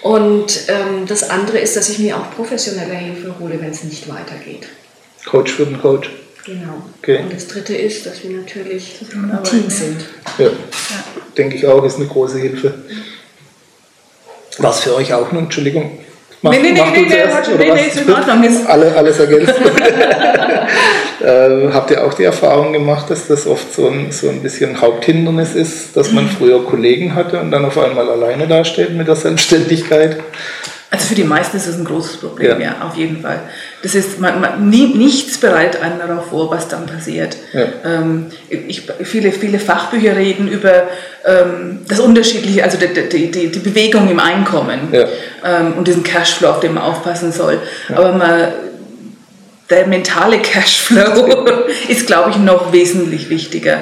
[0.00, 4.08] Und ähm, das andere ist, dass ich mir auch professionelle Hilfe hole, wenn es nicht
[4.08, 4.68] weitergeht.
[5.26, 6.08] Coach für den Coach.
[6.48, 6.82] Genau.
[7.02, 7.18] Okay.
[7.18, 10.06] Und das Dritte ist, dass wir natürlich ein Team sind.
[10.38, 10.46] Ja.
[10.46, 10.52] ja.
[11.36, 12.72] denke ich auch, ist eine große Hilfe.
[14.56, 15.98] Was für euch auch noch, Entschuldigung.
[16.40, 17.16] Mach, nee, nee, nee, nee, nee,
[17.58, 18.66] nee, nee, ist in Ordnung.
[18.66, 19.52] Alle, alles ergänzt.
[21.20, 24.80] äh, habt ihr auch die Erfahrung gemacht, dass das oft so ein, so ein bisschen
[24.80, 29.16] Haupthindernis ist, dass man früher Kollegen hatte und dann auf einmal alleine dasteht mit der
[29.16, 30.16] Selbstständigkeit?
[30.90, 33.40] Also für die meisten ist es ein großes Problem, ja, ja auf jeden Fall.
[33.82, 37.36] Das ist, man, man, nie, nichts bereitet einen darauf vor, was dann passiert.
[37.52, 37.66] Ja.
[37.84, 40.84] Ähm, ich, viele, viele Fachbücher reden über
[41.26, 45.06] ähm, das Unterschiedliche, also die, die, die, Bewegung im Einkommen ja.
[45.44, 47.60] ähm, und diesen Cashflow, auf den man aufpassen soll.
[47.94, 48.48] Aber man,
[49.68, 51.26] der mentale Cashflow
[51.88, 53.80] ist, glaube ich, noch wesentlich wichtiger.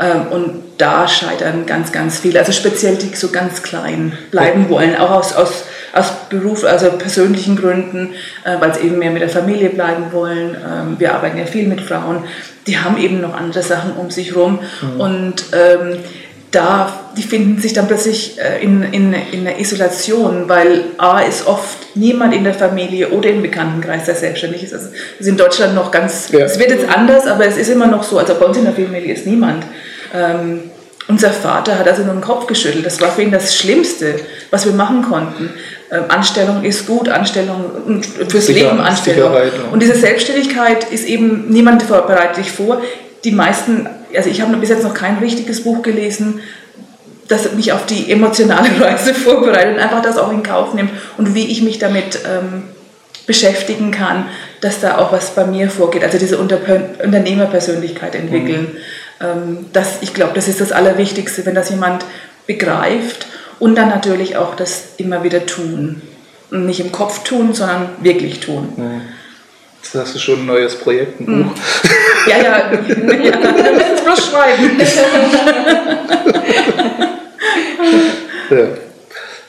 [0.00, 2.40] Ähm, und da scheitern ganz, ganz viele.
[2.40, 5.64] Also speziell die so ganz klein bleiben wollen, auch aus, aus
[5.98, 8.10] aus Beruf, also persönlichen Gründen,
[8.44, 10.54] äh, weil sie eben mehr mit der Familie bleiben wollen.
[10.56, 12.24] Ähm, wir arbeiten ja viel mit Frauen,
[12.66, 15.00] die haben eben noch andere Sachen um sich rum mhm.
[15.00, 15.98] und ähm,
[16.50, 21.46] da, die finden sich dann plötzlich äh, in, in, in der Isolation, weil A ist
[21.46, 24.72] oft niemand in der Familie oder im Bekanntenkreis, der selbstständig ist.
[24.72, 26.40] Also das ist in Deutschland noch ganz, ja.
[26.40, 28.72] es wird jetzt anders, aber es ist immer noch so, also bei uns in der
[28.72, 29.64] Familie ist niemand.
[30.14, 30.62] Ähm,
[31.08, 32.84] unser Vater hat also nur den Kopf geschüttelt.
[32.84, 35.50] Das war für ihn das Schlimmste, was wir machen konnten.
[35.90, 39.32] Ähm, Anstellung ist gut, Anstellung fürs Sicher, Leben Anstellung.
[39.72, 42.82] Und diese Selbstständigkeit ist eben, niemand bereitet dich vor.
[43.24, 46.40] Die meisten, also ich habe bis jetzt noch kein richtiges Buch gelesen,
[47.26, 51.34] das mich auf die emotionale Reise vorbereitet und einfach das auch in Kauf nimmt und
[51.34, 52.64] wie ich mich damit ähm,
[53.26, 54.26] beschäftigen kann,
[54.60, 56.02] dass da auch was bei mir vorgeht.
[56.02, 56.58] Also diese Unter
[57.02, 58.72] Unternehmerpersönlichkeit entwickeln.
[58.72, 58.76] Mhm.
[59.20, 62.04] Ähm, das, ich glaube, das ist das Allerwichtigste, wenn das jemand
[62.46, 63.26] begreift
[63.58, 66.02] und dann natürlich auch das immer wieder tun.
[66.50, 68.72] Und nicht im Kopf tun, sondern wirklich tun.
[68.78, 69.00] Ja.
[69.82, 71.44] Jetzt hast du schon ein neues Projekt, ein hm.
[71.44, 71.52] Buch.
[72.26, 74.80] Ja, ja, ja, wir müssen es bloß schreiben.
[78.50, 78.66] ja.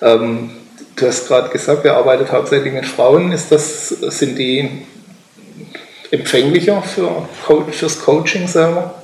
[0.01, 0.51] Ähm,
[0.95, 3.31] du hast gerade gesagt, ihr arbeitet hauptsächlich mit Frauen.
[3.31, 4.85] Ist das, sind die
[6.11, 7.27] empfänglicher für,
[7.71, 8.98] fürs Coaching selber?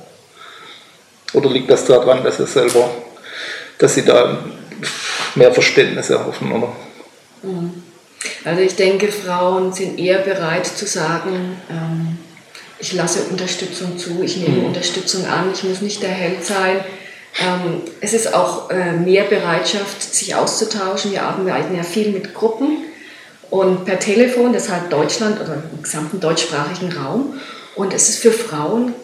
[1.36, 2.90] Oder liegt das daran, dass sie selber,
[3.76, 4.38] dass sie da
[5.34, 6.72] mehr Verständnis erhoffen, oder?
[7.42, 7.82] Mhm.
[8.42, 12.18] Also ich denke, Frauen sind eher bereit zu sagen, ähm,
[12.78, 14.66] ich lasse Unterstützung zu, ich nehme mhm.
[14.66, 16.80] Unterstützung an, ich muss nicht der Held sein.
[17.38, 21.12] Ähm, es ist auch äh, mehr Bereitschaft, sich auszutauschen.
[21.12, 22.78] Wir arbeiten ja viel mit Gruppen
[23.50, 27.38] und per Telefon, deshalb Deutschland oder im gesamten deutschsprachigen Raum.
[27.74, 28.94] Und es ist für Frauen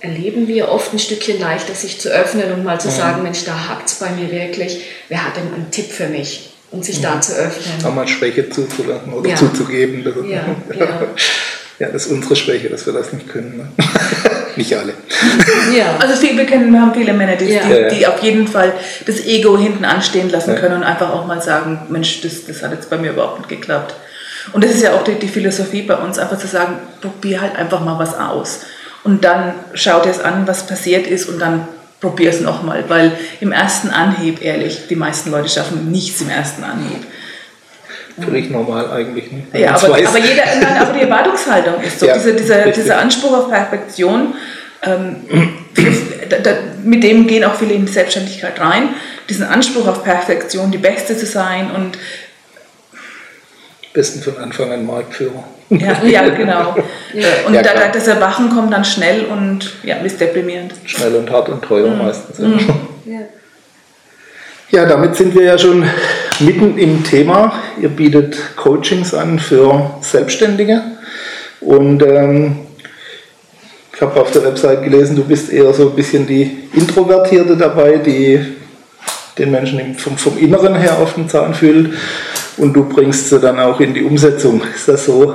[0.00, 3.68] erleben wir oft ein Stückchen leichter, sich zu öffnen und mal zu sagen, Mensch, da
[3.68, 4.82] hakt es bei mir wirklich.
[5.08, 6.54] Wer hat denn einen Tipp für mich?
[6.70, 7.14] Und sich ja.
[7.14, 7.84] da zu öffnen.
[7.84, 9.36] Auch mal Schwäche zuzulassen oder ja.
[9.36, 10.04] zuzugeben.
[10.28, 10.44] Ja,
[10.78, 11.08] ja.
[11.78, 13.56] Ja, das ist unsere Schwäche, dass wir das nicht können.
[13.56, 13.68] Ne?
[14.56, 14.94] nicht alle.
[15.74, 15.96] Ja.
[15.98, 17.62] Also viele, wir, kennen, wir haben viele Männer, die, ja.
[17.62, 18.72] die, die, auf jeden Fall
[19.06, 22.72] das Ego hinten anstehen lassen können und einfach auch mal sagen, Mensch, das, das hat
[22.72, 23.94] jetzt bei mir überhaupt nicht geklappt.
[24.52, 27.56] Und das ist ja auch die, die Philosophie bei uns, einfach zu sagen, probier halt
[27.56, 28.60] einfach mal was aus.
[29.04, 31.68] Und dann schau dir es an, was passiert ist und dann
[32.00, 32.84] probier es nochmal.
[32.88, 37.06] Weil im ersten Anhieb, ehrlich, die meisten Leute schaffen nichts im ersten Anhieb.
[38.20, 39.30] Völlig normal eigentlich.
[39.30, 39.44] Ne?
[39.52, 42.06] Ja, aber, aber, jeder, nein, aber die Erwartungshaltung ist so.
[42.06, 44.34] Ja, dieser, dieser, dieser Anspruch auf Perfektion,
[44.82, 45.16] ähm,
[46.82, 48.90] mit dem gehen auch viele in die Selbstständigkeit rein.
[49.28, 51.98] Diesen Anspruch auf Perfektion, die Beste zu sein und
[53.98, 55.42] besten von Anfang an Marktführer.
[55.70, 56.76] Ja, ja genau.
[57.46, 60.72] Und ja, da, das Erwachen kommt dann schnell und ja, ist deprimierend.
[60.84, 61.98] Schnell und hart und teuer mhm.
[61.98, 62.38] meistens.
[63.04, 63.18] Ja.
[64.70, 65.84] ja, damit sind wir ja schon
[66.38, 67.54] mitten im Thema.
[67.80, 70.80] Ihr bietet Coachings an für Selbstständige
[71.60, 72.58] und ähm,
[73.92, 77.96] ich habe auf der Website gelesen, du bist eher so ein bisschen die Introvertierte dabei,
[77.96, 78.46] die
[79.36, 81.94] den Menschen vom, vom Inneren her auf den Zahn fühlt
[82.58, 84.62] und du bringst sie dann auch in die Umsetzung.
[84.74, 85.34] Ist das so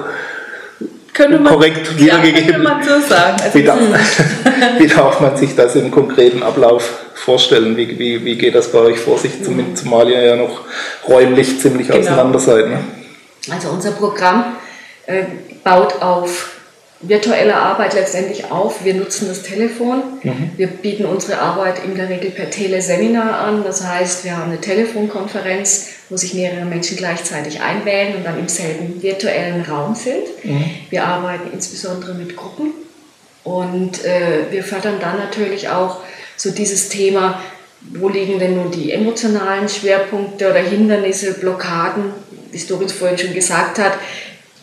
[1.13, 2.39] könnte man, korrekt wiedergegeben?
[2.39, 3.37] Ja, könnte man so sagen.
[3.41, 3.79] Also wie, darf,
[4.79, 7.77] wie, darf, man sich das im konkreten Ablauf vorstellen?
[7.77, 10.61] Wie, wie, wie geht das bei euch vor sich, zumal ihr ja noch
[11.07, 11.99] räumlich ziemlich genau.
[11.99, 12.67] auseinander seid?
[12.67, 12.79] Ne?
[13.51, 14.55] Also unser Programm
[15.05, 15.23] äh,
[15.63, 16.49] baut auf
[17.07, 18.83] virtuelle Arbeit letztendlich auf.
[18.83, 20.03] Wir nutzen das Telefon.
[20.23, 20.51] Mhm.
[20.57, 23.63] Wir bieten unsere Arbeit in der Regel per Teleseminar an.
[23.63, 28.47] Das heißt, wir haben eine Telefonkonferenz, wo sich mehrere Menschen gleichzeitig einwählen und dann im
[28.47, 30.23] selben virtuellen Raum sind.
[30.43, 30.65] Mhm.
[30.89, 32.73] Wir arbeiten insbesondere mit Gruppen
[33.43, 35.97] und äh, wir fördern dann natürlich auch
[36.37, 37.41] so dieses Thema,
[37.91, 42.13] wo liegen denn nun die emotionalen Schwerpunkte oder Hindernisse, Blockaden,
[42.51, 43.93] wie Doris vorhin schon gesagt hat.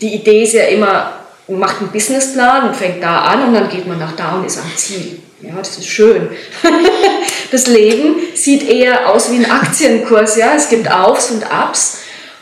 [0.00, 1.20] Die Idee ist ja immer,
[1.51, 4.47] und macht einen Businessplan und fängt da an und dann geht man nach da und
[4.47, 5.19] ist am Ziel.
[5.43, 6.29] Ja, das ist schön.
[7.51, 10.37] das Leben sieht eher aus wie ein Aktienkurs.
[10.37, 10.53] Ja?
[10.55, 11.99] Es gibt Aufs und Abs.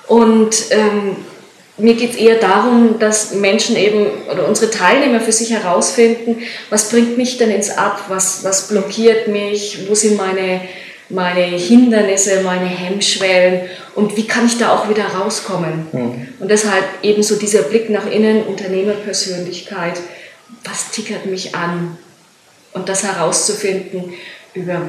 [0.08, 1.16] Und ähm,
[1.78, 6.90] mir geht es eher darum, dass Menschen eben oder unsere Teilnehmer für sich herausfinden, was
[6.90, 10.60] bringt mich denn ins Ab, was, was blockiert mich, wo sind meine
[11.10, 13.62] meine Hindernisse, meine Hemmschwellen
[13.94, 15.86] und wie kann ich da auch wieder rauskommen.
[15.92, 16.28] Mhm.
[16.38, 20.00] Und deshalb eben so dieser Blick nach innen, Unternehmerpersönlichkeit,
[20.64, 21.96] was tickert mich an
[22.72, 24.12] und das herauszufinden
[24.54, 24.82] über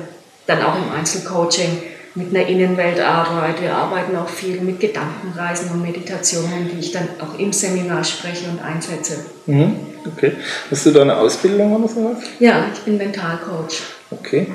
[0.45, 1.83] dann auch im Einzelcoaching
[2.15, 3.61] mit einer Innenweltarbeit.
[3.61, 8.49] Wir arbeiten auch viel mit Gedankenreisen und Meditationen, die ich dann auch im Seminar spreche
[8.49, 9.25] und einsetze.
[9.45, 9.75] Mhm.
[10.05, 10.33] Okay.
[10.71, 12.17] Hast du da eine Ausbildung oder sowas?
[12.39, 13.83] Ja, ich bin Mentalcoach.
[14.11, 14.47] Okay,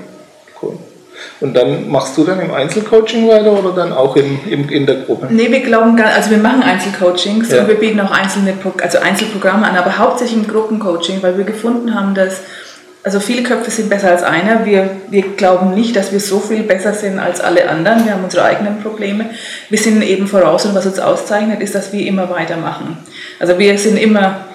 [0.61, 0.79] cool.
[1.41, 4.97] Und dann machst du dann im Einzelcoaching weiter oder dann auch im, im, in der
[4.97, 5.29] Gruppe?
[5.31, 7.61] Nee, wir glauben gar also wir machen Einzelcoachings ja.
[7.61, 11.95] und wir bieten auch einzelne, also Einzelprogramme an, aber hauptsächlich im Gruppencoaching, weil wir gefunden
[11.95, 12.43] haben, dass
[13.05, 14.65] also viele Köpfe sind besser als einer.
[14.65, 18.07] Wir, wir glauben nicht, dass wir so viel besser sind als alle anderen.
[18.07, 19.27] Wir haben unsere eigenen Probleme.
[19.69, 22.97] Wir sind eben voraus und was uns auszeichnet, ist, dass wir immer weitermachen.
[23.39, 24.47] Also wir sind immer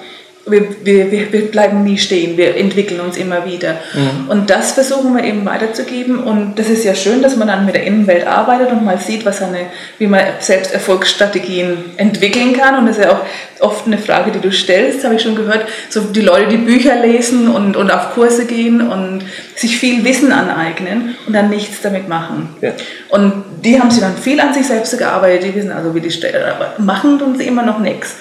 [0.51, 3.75] wir, wir, wir bleiben nie stehen, wir entwickeln uns immer wieder.
[3.93, 4.29] Mhm.
[4.29, 6.19] Und das versuchen wir eben weiterzugeben.
[6.19, 9.25] Und das ist ja schön, dass man dann mit der Innenwelt arbeitet und mal sieht,
[9.25, 12.77] was eine, wie man selbst Erfolgsstrategien entwickeln kann.
[12.77, 13.21] Und das ist ja auch
[13.59, 15.65] oft eine Frage, die du stellst, habe ich schon gehört.
[15.89, 19.23] So die Leute, die Bücher lesen und, und auf Kurse gehen und
[19.55, 22.49] sich viel Wissen aneignen und dann nichts damit machen.
[22.61, 22.71] Ja.
[23.09, 26.11] Und die haben sich dann viel an sich selbst gearbeitet, die wissen also, wie die
[26.11, 28.15] Stelle, aber machen tun sie immer noch nichts.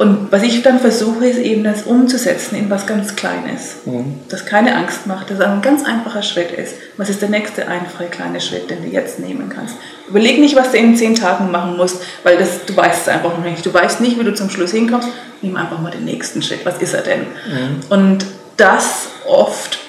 [0.00, 3.76] Und was ich dann versuche, ist eben das umzusetzen in was ganz Kleines.
[3.84, 4.14] Mhm.
[4.30, 6.76] Das keine Angst macht, das ein ganz einfacher Schritt ist.
[6.96, 9.74] Was ist der nächste einfache kleine Schritt, den du jetzt nehmen kannst?
[10.08, 13.36] Überleg nicht, was du in zehn Tagen machen musst, weil das, du weißt es einfach
[13.36, 13.66] noch nicht.
[13.66, 15.08] Du weißt nicht, wie du zum Schluss hinkommst.
[15.42, 16.64] Nimm einfach mal den nächsten Schritt.
[16.64, 17.20] Was ist er denn?
[17.20, 17.80] Mhm.
[17.90, 18.24] Und
[18.56, 19.80] das oft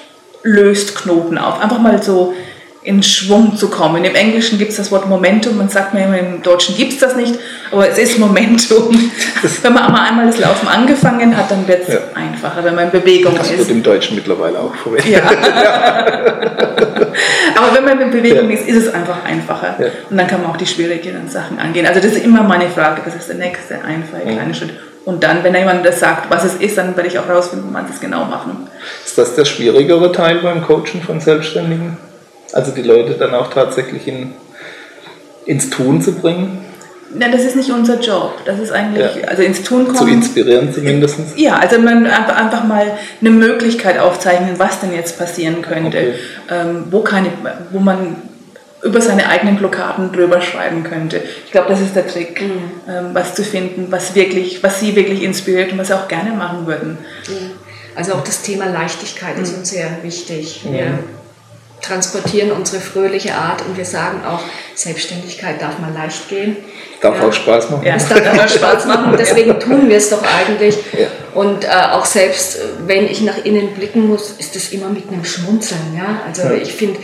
[0.42, 1.58] löst Knoten auf.
[1.58, 2.34] Einfach mal so
[2.84, 4.04] in Schwung zu kommen.
[4.04, 6.98] Im Englischen gibt es das Wort Momentum, man sagt mir immer, im Deutschen gibt es
[6.98, 7.38] das nicht,
[7.70, 9.12] aber es ist Momentum.
[9.62, 12.00] wenn man einmal das Laufen angefangen hat, dann wird es ja.
[12.14, 13.60] einfacher, wenn man in Bewegung das ist.
[13.60, 15.12] Das wird im Deutschen mittlerweile auch verwendet.
[15.12, 15.22] Ja.
[17.56, 18.58] aber wenn man in Bewegung ja.
[18.58, 19.76] ist, ist es einfach einfacher.
[19.78, 19.86] Ja.
[20.10, 21.86] Und dann kann man auch die schwierigeren Sachen angehen.
[21.86, 24.32] Also das ist immer meine Frage, das ist der nächste einfache mhm.
[24.34, 24.70] kleine Schritt.
[25.04, 27.72] Und dann, wenn jemand das sagt, was es ist, dann werde ich auch rausfinden, wie
[27.72, 28.68] man das genau machen.
[29.04, 31.96] Ist das der schwierigere Teil beim Coachen von Selbstständigen?
[32.52, 34.32] Also die Leute dann auch tatsächlich in,
[35.46, 36.64] ins Tun zu bringen?
[37.14, 38.38] Nein, das ist nicht unser Job.
[38.46, 39.28] Das ist eigentlich, ja.
[39.28, 39.98] also ins Tun kommen.
[39.98, 41.18] Zu inspirieren zumindest.
[41.36, 45.98] Ja, also man einfach mal eine Möglichkeit aufzeichnen, was denn jetzt passieren könnte.
[45.98, 46.14] Okay.
[46.50, 47.28] Ähm, wo, keine,
[47.70, 48.16] wo man
[48.82, 51.22] über seine eigenen Blockaden drüber schreiben könnte.
[51.44, 52.70] Ich glaube, das ist der Trick, mhm.
[52.88, 56.32] ähm, was zu finden, was wirklich, was sie wirklich inspiriert und was sie auch gerne
[56.32, 56.98] machen würden.
[57.94, 59.42] Also auch das Thema Leichtigkeit mhm.
[59.42, 60.62] ist uns sehr wichtig.
[60.64, 60.74] Mhm.
[61.82, 64.40] Transportieren unsere fröhliche Art und wir sagen auch,
[64.74, 66.56] Selbstständigkeit darf mal leicht gehen.
[67.00, 67.28] Darf ja.
[67.28, 67.84] auch Spaß machen.
[67.84, 69.14] Ja, es darf auch Spaß machen.
[69.18, 70.76] Deswegen tun wir es doch eigentlich.
[70.96, 71.08] Ja.
[71.34, 75.24] Und äh, auch selbst, wenn ich nach innen blicken muss, ist es immer mit einem
[75.24, 75.96] Schmunzeln.
[75.96, 76.22] Ja?
[76.26, 76.52] Also ja.
[76.52, 77.00] ich finde,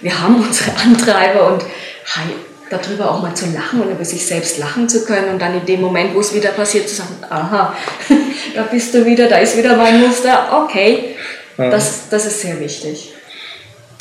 [0.00, 2.34] wir haben unsere Antreiber und hey,
[2.68, 5.64] darüber auch mal zu lachen und über sich selbst lachen zu können und dann in
[5.66, 7.76] dem Moment, wo es wieder passiert, zu sagen, aha,
[8.56, 11.14] da bist du wieder, da ist wieder mein Muster, okay,
[11.56, 13.15] das, das ist sehr wichtig.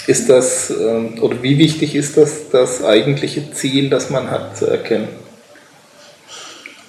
[0.08, 4.68] Ist das, ähm, oder wie wichtig ist das, das eigentliche Ziel, das man hat, zu
[4.68, 5.08] erkennen?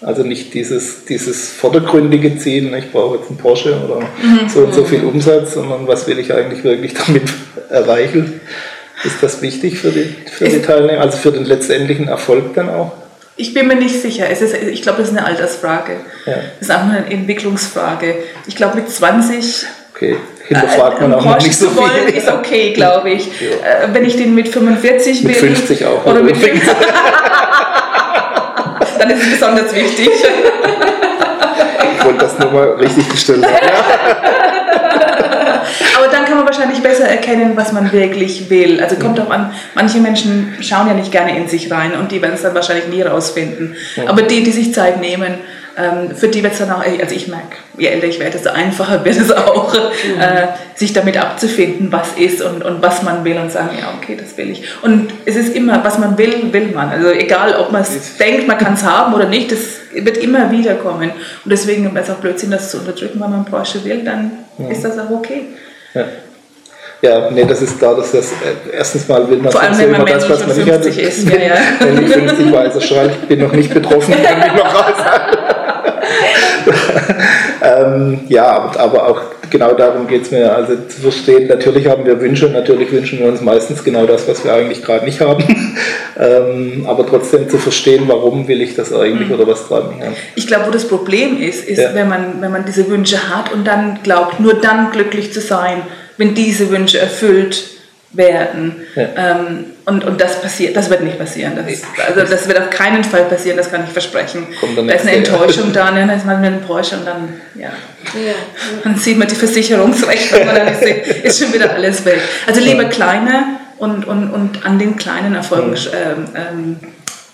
[0.03, 4.49] Also nicht dieses, dieses vordergründige Ziel, ich brauche jetzt einen Porsche oder mhm.
[4.49, 7.23] so und so viel Umsatz, sondern was will ich eigentlich wirklich damit
[7.71, 8.41] erreichen?
[9.05, 12.93] Ist das wichtig für die, für die Teilnehmer, also für den letztendlichen Erfolg dann auch?
[13.39, 14.29] Ich bin mir nicht sicher.
[14.31, 15.97] Es ist, ich glaube, das ist eine Altersfrage.
[16.25, 16.35] Ja.
[16.59, 18.17] Das ist auch eine Entwicklungsfrage.
[18.47, 20.17] Ich glaube, mit 20 Okay,
[20.49, 22.15] hinterfragt man äh, auch noch nicht so viel.
[22.15, 23.27] ist okay, glaube ich.
[23.27, 23.85] Ja.
[23.85, 25.51] Äh, wenn ich den mit 45 mit will.
[25.51, 26.07] Mit 50 auch.
[26.07, 26.63] Oder mit 50.
[28.99, 30.09] dann ist es besonders wichtig.
[31.99, 33.57] ich wollte das nur mal richtig gestellt haben.
[35.97, 38.81] Aber dann kann man wahrscheinlich besser erkennen, was man wirklich will.
[38.81, 42.23] Also kommt auch an, manche Menschen schauen ja nicht gerne in sich rein und die
[42.23, 43.75] werden es dann wahrscheinlich nie rausfinden.
[44.07, 45.35] Aber die, die sich Zeit nehmen,
[46.15, 49.05] für die wird es dann auch, also ich merke, je älter ich werde, desto einfacher
[49.05, 50.21] wird es auch, mhm.
[50.21, 54.17] äh, sich damit abzufinden, was ist und, und was man will und sagen, ja, okay,
[54.19, 54.65] das will ich.
[54.83, 56.89] Und es ist immer, was man will, will man.
[56.89, 59.59] Also egal, ob man es denkt, man kann es haben oder nicht, das
[59.93, 61.11] wird immer wieder kommen.
[61.11, 64.71] Und deswegen wäre es auch Blödsinn, das zu unterdrücken, wenn man Porsche will, dann mhm.
[64.71, 65.43] ist das auch okay.
[65.93, 66.05] Ja.
[67.03, 69.91] Ja, nee, das ist klar, dass das äh, erstens mal will man Vor allem, wenn
[69.93, 70.87] man das, was man nicht hat.
[70.87, 71.55] Ist, ja, ja.
[71.81, 74.95] Wenn ich 50 war, also ich bin noch nicht betroffen, kann mich noch raus.
[77.63, 82.21] ähm, ja, aber, auch genau darum geht es mir, also zu verstehen, natürlich haben wir
[82.21, 85.45] Wünsche, natürlich wünschen wir uns meistens genau das, was wir eigentlich gerade nicht haben,
[86.19, 89.35] ähm, aber trotzdem zu verstehen, warum will ich das eigentlich mhm.
[89.35, 89.95] oder was dran.
[90.01, 90.07] Ja.
[90.35, 91.95] Ich glaube, wo das Problem ist, ist, ja.
[91.95, 95.83] wenn, man, wenn man diese Wünsche hat und dann glaubt, nur dann glücklich zu sein,
[96.17, 97.76] wenn diese Wünsche erfüllt
[98.17, 98.77] werden.
[98.95, 99.09] Ja.
[99.17, 101.55] Ähm, und, und das passiert, das wird nicht passieren.
[101.57, 104.47] Das, also das wird auf keinen Fall passieren, das kann ich versprechen.
[104.75, 106.07] Da ist eine Enttäuschung da, ne?
[106.07, 107.69] dann ist man eine Enttäuschung und dann, ja.
[108.15, 108.35] ja.
[108.83, 110.83] Dann sieht man die Versicherungsrechnung und dann ist,
[111.23, 112.21] ist, schon wieder alles weg.
[112.47, 116.77] Also lieber kleiner und, und, und an den kleinen Erfolgen ähm, ähm,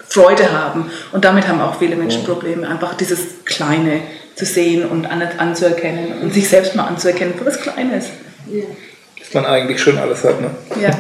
[0.09, 0.90] Freude haben.
[1.12, 4.03] Und damit haben auch viele Menschen Probleme, einfach dieses Kleine
[4.35, 8.07] zu sehen und an, anzuerkennen und sich selbst mal anzuerkennen für was Kleines.
[8.51, 8.64] Ja
[9.35, 10.40] man eigentlich schon alles hat.
[10.40, 10.51] Ne?
[10.81, 10.90] Ja,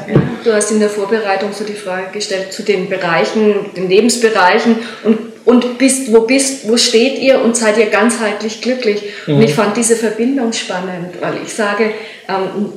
[0.44, 5.18] du hast in der Vorbereitung so die Frage gestellt zu den Bereichen, den Lebensbereichen und,
[5.44, 9.02] und bist, wo bist, wo steht ihr und seid ihr ganzheitlich glücklich?
[9.26, 9.36] Mhm.
[9.36, 11.90] Und ich fand diese Verbindung spannend, weil ich sage,
[12.28, 12.72] ähm,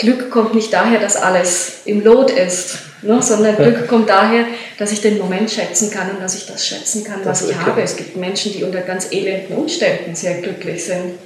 [0.00, 3.56] Glück kommt nicht daher, dass alles im Lot ist, ne, sondern.
[3.56, 4.46] Glück kommt daher,
[4.78, 7.82] dass ich den Moment schätzen kann und dass ich das schätzen kann, was ich habe.
[7.82, 11.18] Es gibt Menschen, die unter ganz elenden Umständen sehr glücklich sind.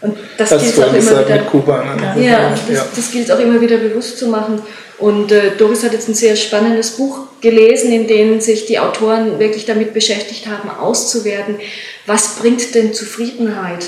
[0.00, 1.36] Und das, das gilt auch immer wieder.
[1.36, 2.24] Mit Kuba, ne?
[2.24, 2.86] Ja, das, ja.
[2.94, 4.62] das gilt auch immer wieder bewusst zu machen.
[4.98, 9.38] Und äh, Doris hat jetzt ein sehr spannendes Buch gelesen, in dem sich die Autoren
[9.38, 11.56] wirklich damit beschäftigt haben, auszuwerten,
[12.06, 13.86] was bringt denn Zufriedenheit?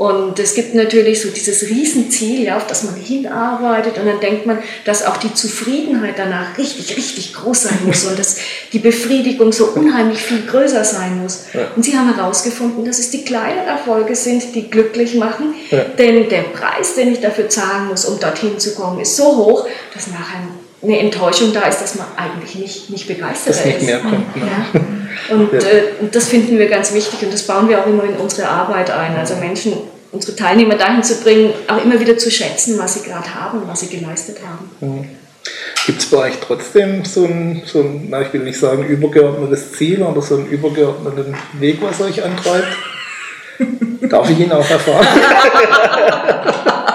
[0.00, 3.98] Und es gibt natürlich so dieses Riesenziel, ja, auf das man hinarbeitet.
[3.98, 8.18] Und dann denkt man, dass auch die Zufriedenheit danach richtig, richtig groß sein muss und
[8.18, 8.36] dass
[8.72, 11.40] die Befriedigung so unheimlich viel größer sein muss.
[11.52, 11.70] Ja.
[11.76, 15.52] Und sie haben herausgefunden, dass es die kleinen Erfolge sind, die glücklich machen.
[15.70, 15.84] Ja.
[15.84, 19.68] Denn der Preis, den ich dafür zahlen muss, um dorthin zu kommen, ist so hoch,
[19.92, 20.40] dass nachher
[20.82, 23.66] eine Enttäuschung da ist, dass man eigentlich nicht, nicht begeistert ist.
[23.66, 24.42] Nicht mehr kommt, ne?
[24.46, 25.34] ja.
[25.34, 25.58] Und, ja.
[25.58, 28.90] äh, das finden wir ganz wichtig und das bauen wir auch immer in unsere Arbeit
[28.90, 29.16] ein.
[29.16, 29.74] Also Menschen,
[30.12, 33.80] unsere Teilnehmer dahin zu bringen, auch immer wieder zu schätzen, was sie gerade haben, was
[33.80, 34.70] sie geleistet haben.
[34.80, 35.08] Mhm.
[35.86, 39.72] Gibt es bei euch trotzdem so ein, so ein, na, ich will nicht sagen übergeordnetes
[39.72, 42.68] Ziel, aber so einen übergeordneten Weg, was euch antreibt?
[44.08, 45.06] Darf ich ihn auch erfahren?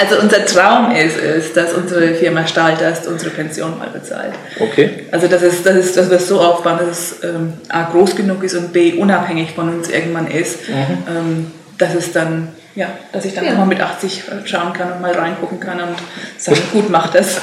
[0.00, 4.32] Also unser Traum ist es, dass unsere Firma Stahltast unsere Pension mal bezahlt.
[4.58, 5.06] Okay.
[5.10, 8.16] Also das ist, das ist, dass wir es so aufbauen, dass es ähm, A groß
[8.16, 10.68] genug ist und B unabhängig von uns irgendwann ist.
[10.68, 10.74] Mhm.
[11.08, 13.54] Ähm, dass es dann, ja, dass ich dann ja.
[13.54, 15.96] mal mit 80 schauen kann und mal reingucken kann und
[16.38, 17.40] sagen, gut, mach das.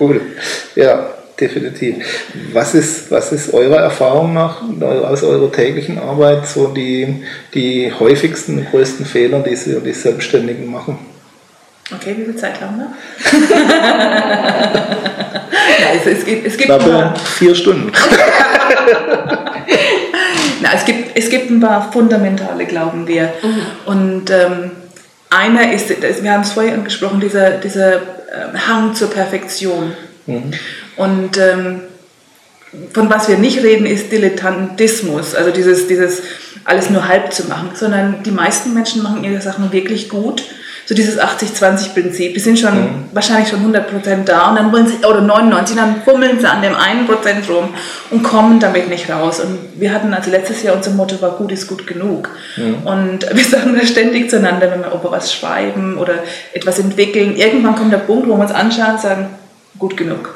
[0.00, 0.20] cool.
[0.74, 1.08] Ja,
[1.40, 1.96] definitiv.
[2.52, 7.24] Was ist, was ist eurer Erfahrung nach, aus eurer täglichen Arbeit, so die,
[7.54, 10.98] die häufigsten, größten Fehler, die Sie die Selbstständigen machen?
[11.94, 12.88] Okay, wie viel Zeit haben wir?
[15.78, 17.92] ja, also es, gibt, es gibt ein paar, vier Stunden.
[20.60, 23.32] Na, es, gibt, es gibt ein paar fundamentale, glauben wir.
[23.40, 23.60] Mhm.
[23.84, 24.72] Und ähm,
[25.30, 25.90] einer ist,
[26.22, 29.92] wir haben es vorher angesprochen, dieser, dieser ähm, Hang zur Perfektion.
[30.26, 30.52] Mhm.
[30.96, 31.80] Und ähm,
[32.92, 36.22] von was wir nicht reden, ist Dilettantismus, also dieses, dieses
[36.64, 40.42] alles nur halb zu machen, sondern die meisten Menschen machen ihre Sachen wirklich gut
[40.86, 42.34] so dieses 80-20-Prinzip.
[42.34, 43.04] Die sind schon mhm.
[43.12, 46.76] wahrscheinlich schon 100% da und dann wollen sie, oder 99, dann fummeln sie an dem
[46.76, 47.70] einen Prozent rum
[48.10, 49.40] und kommen damit nicht raus.
[49.40, 52.30] Und wir hatten also letztes Jahr unser Motto war gut ist gut genug.
[52.56, 52.86] Mhm.
[52.86, 56.14] Und wir sagen da ständig zueinander, wenn wir über was schreiben oder
[56.52, 59.28] etwas entwickeln, irgendwann kommt der Punkt, wo wir uns anschauen und sagen,
[59.78, 60.34] gut genug.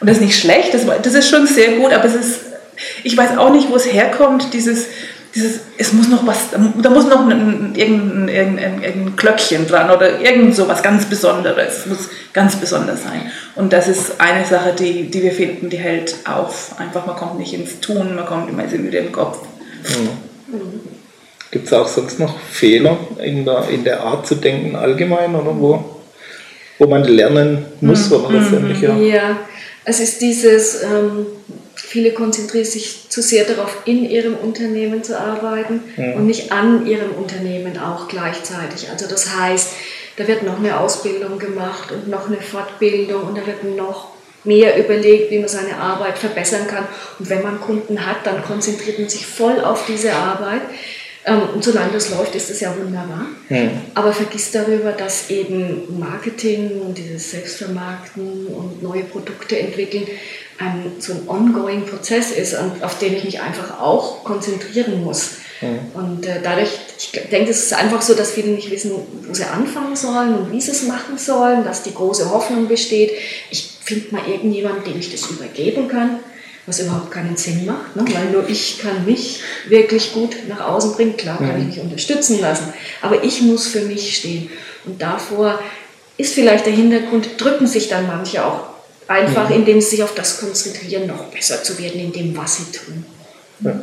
[0.00, 2.40] Und das ist nicht schlecht, das, das ist schon sehr gut, aber es ist,
[3.04, 4.86] ich weiß auch nicht, wo es herkommt, dieses,
[5.34, 10.20] dieses, es muss noch was, da muss noch ein, irgendein, irgendein, irgendein Glöckchen dran oder
[10.20, 11.80] irgend so was ganz Besonderes.
[11.80, 13.30] Es muss ganz besonders sein.
[13.54, 16.74] Und das ist eine Sache, die, die wir finden, die hält auf.
[16.78, 19.38] Einfach, man kommt nicht ins Tun, man kommt immer wieder im Kopf.
[19.88, 20.08] Mhm.
[21.50, 25.58] Gibt es auch sonst noch Fehler in der, in der Art zu denken allgemein oder
[25.58, 25.99] wo,
[26.80, 28.16] wo man lernen muss mhm.
[28.16, 28.96] oder letztendlich ja?
[28.96, 29.38] Ja,
[29.84, 30.82] es ist dieses...
[30.82, 31.26] Ähm
[31.90, 36.12] viele konzentrieren sich zu sehr darauf, in ihrem Unternehmen zu arbeiten ja.
[36.12, 38.88] und nicht an ihrem Unternehmen auch gleichzeitig.
[38.90, 39.72] Also das heißt,
[40.16, 44.10] da wird noch eine Ausbildung gemacht und noch eine Fortbildung und da wird noch
[44.44, 46.86] mehr überlegt, wie man seine Arbeit verbessern kann.
[47.18, 50.62] Und wenn man Kunden hat, dann konzentriert man sich voll auf diese Arbeit.
[51.24, 53.26] Ähm, und solange das läuft, ist das ja wunderbar.
[53.48, 53.70] Ja.
[53.94, 60.06] Aber vergiss darüber, dass eben Marketing und dieses Selbstvermarkten und neue Produkte entwickeln
[60.58, 65.32] ein, so ein ongoing Prozess ist, auf den ich mich einfach auch konzentrieren muss.
[65.60, 65.78] Mhm.
[65.94, 69.44] Und äh, dadurch, ich denke, es ist einfach so, dass viele nicht wissen, wo sie
[69.44, 73.12] anfangen sollen und wie sie es machen sollen, dass die große Hoffnung besteht,
[73.50, 76.20] ich finde mal irgendjemanden, dem ich das übergeben kann,
[76.66, 78.04] was überhaupt keinen Sinn macht, ne?
[78.12, 81.16] weil nur ich kann mich wirklich gut nach außen bringen.
[81.16, 81.60] Klar kann mhm.
[81.60, 84.50] ich mich unterstützen lassen, aber ich muss für mich stehen.
[84.84, 85.58] Und davor
[86.16, 88.70] ist vielleicht der Hintergrund, drücken sich dann manche auch
[89.10, 89.56] Einfach mhm.
[89.56, 93.04] indem sie sich auf das konzentrieren, noch besser zu werden in dem, was sie tun.
[93.58, 93.80] Ja.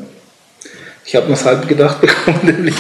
[1.08, 2.76] Ich habe noch halb gedacht bekommen, nämlich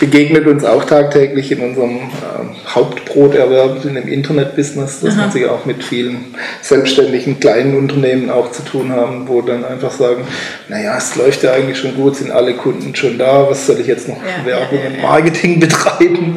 [0.00, 5.22] begegnet uns auch tagtäglich in unserem äh, Hauptbroterwerb in dem Internetbusiness, dass Aha.
[5.22, 9.92] man sich auch mit vielen selbstständigen kleinen Unternehmen auch zu tun haben, wo dann einfach
[9.92, 10.24] sagen,
[10.68, 13.86] naja, es läuft ja eigentlich schon gut, sind alle Kunden schon da, was soll ich
[13.86, 16.36] jetzt noch ja, Werbung ja, ja, und Marketing betreiben?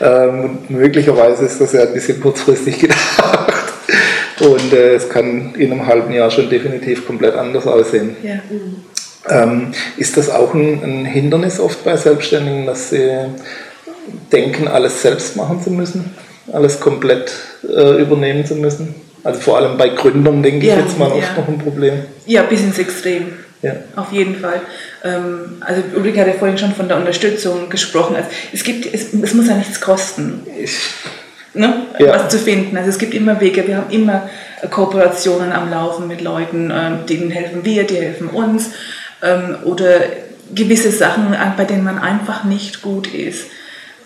[0.00, 3.52] Ähm, und möglicherweise ist das ja ein bisschen kurzfristig gedacht.
[4.38, 8.14] Und äh, es kann in einem halben Jahr schon definitiv komplett anders aussehen.
[8.22, 8.34] Ja.
[9.28, 13.10] Ähm, ist das auch ein, ein, Hindernis oft bei Selbstständigen, dass sie
[14.32, 16.14] denken, alles selbst machen zu müssen,
[16.52, 17.32] alles komplett
[17.68, 18.94] äh, übernehmen zu müssen?
[19.24, 21.40] Also vor allem bei Gründern denke ja, ich jetzt mal oft ja.
[21.40, 22.04] noch ein Problem.
[22.26, 23.32] Ja, bis ins Extrem.
[23.62, 23.72] Ja.
[23.96, 24.60] Auf jeden Fall.
[25.02, 28.14] Ähm, also Ulrike hat ja vorhin schon von der Unterstützung gesprochen.
[28.14, 30.46] Also es, gibt, es, es muss ja nichts kosten.
[30.56, 30.78] Ich
[31.56, 32.08] ne, ja.
[32.08, 32.76] was zu finden.
[32.76, 34.28] Also es gibt immer Wege, wir haben immer
[34.70, 38.70] Kooperationen am Laufen mit Leuten, ähm, denen helfen wir, die helfen uns.
[39.22, 40.00] Ähm, oder
[40.54, 43.46] gewisse Sachen, bei denen man einfach nicht gut ist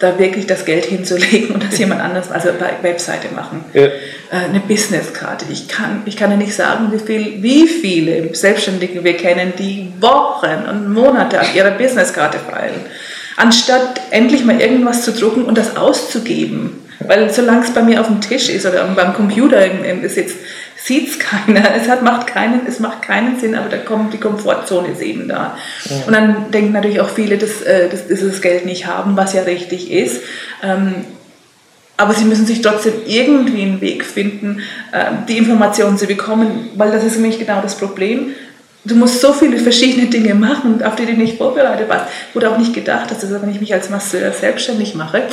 [0.00, 3.64] da wirklich das Geld hinzulegen und das jemand anders, also bei Webseite machen.
[3.72, 3.82] Ja.
[3.82, 3.90] Äh,
[4.48, 5.44] eine Businesskarte.
[5.52, 9.92] Ich kann, ich kann ja nicht sagen, wie, viel, wie viele Selbstständige wir kennen, die
[10.00, 12.80] Wochen und Monate an ihrer Businesskarte feilen,
[13.36, 16.78] anstatt endlich mal irgendwas zu drucken und das auszugeben.
[17.06, 19.62] Weil solange es bei mir auf dem Tisch ist oder beim Computer
[20.06, 20.36] sitzt,
[20.82, 21.74] sieht es keiner.
[21.74, 25.28] Es hat, macht keinen, es macht keinen Sinn, aber da kommt die Komfortzone ist eben
[25.28, 25.56] da.
[25.84, 25.96] Ja.
[26.06, 29.32] Und dann denken natürlich auch viele, dass, äh, dass, dass das Geld nicht haben, was
[29.32, 30.22] ja richtig ist.
[30.62, 31.04] Ähm,
[31.96, 34.62] aber sie müssen sich trotzdem irgendwie einen Weg finden,
[34.94, 38.34] ähm, die Informationen zu bekommen, weil das ist nämlich genau das Problem.
[38.86, 42.06] Du musst so viele verschiedene Dinge machen, auf die du nicht vorbereitet warst.
[42.32, 45.24] Wurde auch nicht gedacht, dass das, wenn ich mich als Masseur selbstständig mache,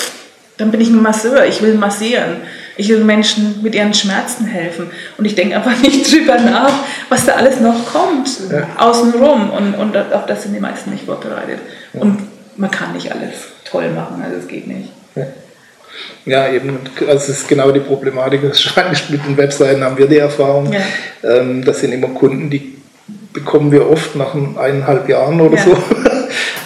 [0.57, 2.41] dann bin ich ein Masseur, ich will massieren.
[2.77, 4.89] Ich will Menschen mit ihren Schmerzen helfen.
[5.17, 6.71] Und ich denke einfach nicht drüber nach,
[7.09, 8.67] was da alles noch kommt, ja.
[8.77, 9.49] außenrum.
[9.49, 11.59] Und, und auf das sind die meisten nicht vorbereitet.
[11.93, 12.01] Ja.
[12.01, 12.19] Und
[12.55, 13.33] man kann nicht alles
[13.65, 14.89] toll machen, also es geht nicht.
[15.15, 15.25] Ja.
[16.25, 18.63] Ja, eben, also es ist genau die Problematik, das
[19.09, 20.71] mit den Webseiten haben wir die Erfahrung.
[20.71, 20.81] Ja.
[21.23, 22.77] Ähm, das sind immer Kunden, die
[23.33, 25.63] bekommen wir oft nach eineinhalb Jahren oder ja.
[25.63, 25.77] so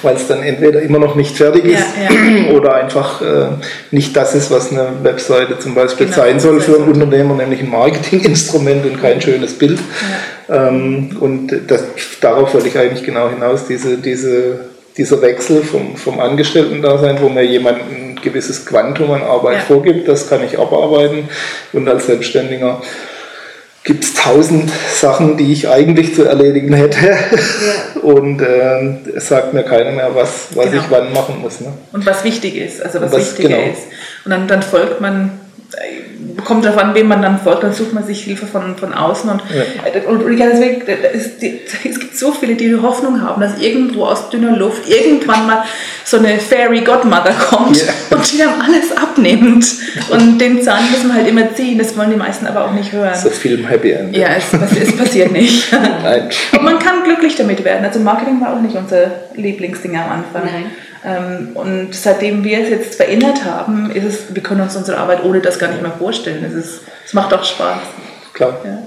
[0.03, 2.53] weil es dann entweder immer noch nicht fertig ist ja, ja.
[2.57, 3.47] oder einfach äh,
[3.91, 7.61] nicht das ist, was eine Webseite zum Beispiel genau, sein soll für einen Unternehmer, nämlich
[7.61, 9.79] ein Marketinginstrument und kein schönes Bild.
[10.49, 10.67] Ja.
[10.67, 11.83] Ähm, und das,
[12.19, 14.59] darauf wollte ich eigentlich genau hinaus, diese, diese,
[14.97, 20.29] dieser Wechsel vom, vom Angestellten-Dasein, wo mir jemand ein gewisses Quantum an Arbeit vorgibt, das
[20.29, 21.29] kann ich abarbeiten
[21.73, 22.81] und als Selbstständiger
[23.83, 26.99] gibt es tausend Sachen, die ich eigentlich zu erledigen hätte.
[26.99, 28.01] Ja.
[28.01, 30.83] Und äh, es sagt mir keiner mehr, was, was genau.
[30.83, 31.61] ich wann machen muss.
[31.61, 31.73] Ne?
[31.91, 33.71] Und was wichtig ist, also was, was wichtiger genau.
[33.71, 33.81] ist.
[34.25, 35.39] Und dann, dann folgt man
[36.51, 39.29] kommt darauf an, wem man dann folgt, dann sucht man sich Hilfe von, von außen.
[39.29, 40.01] Und, ja.
[40.09, 44.29] und, und deswegen, es, es gibt so viele, die die Hoffnung haben, dass irgendwo aus
[44.29, 45.63] dünner Luft irgendwann mal
[46.03, 47.93] so eine Fairy Godmother kommt ja.
[48.09, 49.65] und die dann alles abnimmt.
[50.09, 52.91] Und den Zahn müssen wir halt immer ziehen, das wollen die meisten aber auch nicht
[52.91, 53.15] hören.
[53.15, 54.13] So Film Happy End.
[54.13, 55.71] Ja, es, es passiert nicht.
[56.03, 56.29] Nein.
[56.51, 57.85] Und man kann glücklich damit werden.
[57.85, 60.51] Also Marketing war auch nicht unser Lieblingsding am Anfang.
[60.51, 60.65] Nein.
[61.03, 65.23] Ähm, und seitdem wir es jetzt verändert haben, ist es, wir können uns unsere Arbeit
[65.23, 66.45] ohne das gar nicht mehr vorstellen.
[66.45, 67.79] Es, ist, es macht auch Spaß.
[68.33, 68.59] Klar.
[68.63, 68.83] Ja,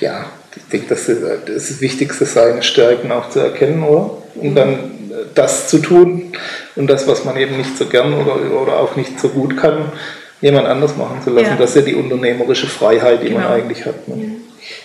[0.00, 0.24] ja
[0.56, 4.18] ich denke, das ist das Wichtigste, seine Stärken auch zu erkennen, oder?
[4.34, 4.94] Und dann
[5.34, 6.32] das zu tun
[6.76, 9.92] und das, was man eben nicht so gern oder, oder auch nicht so gut kann,
[10.40, 11.46] jemand anders machen zu lassen.
[11.46, 11.56] Ja.
[11.56, 13.40] Das ist ja die unternehmerische Freiheit, die genau.
[13.40, 14.06] man eigentlich hat.
[14.08, 14.36] Ne?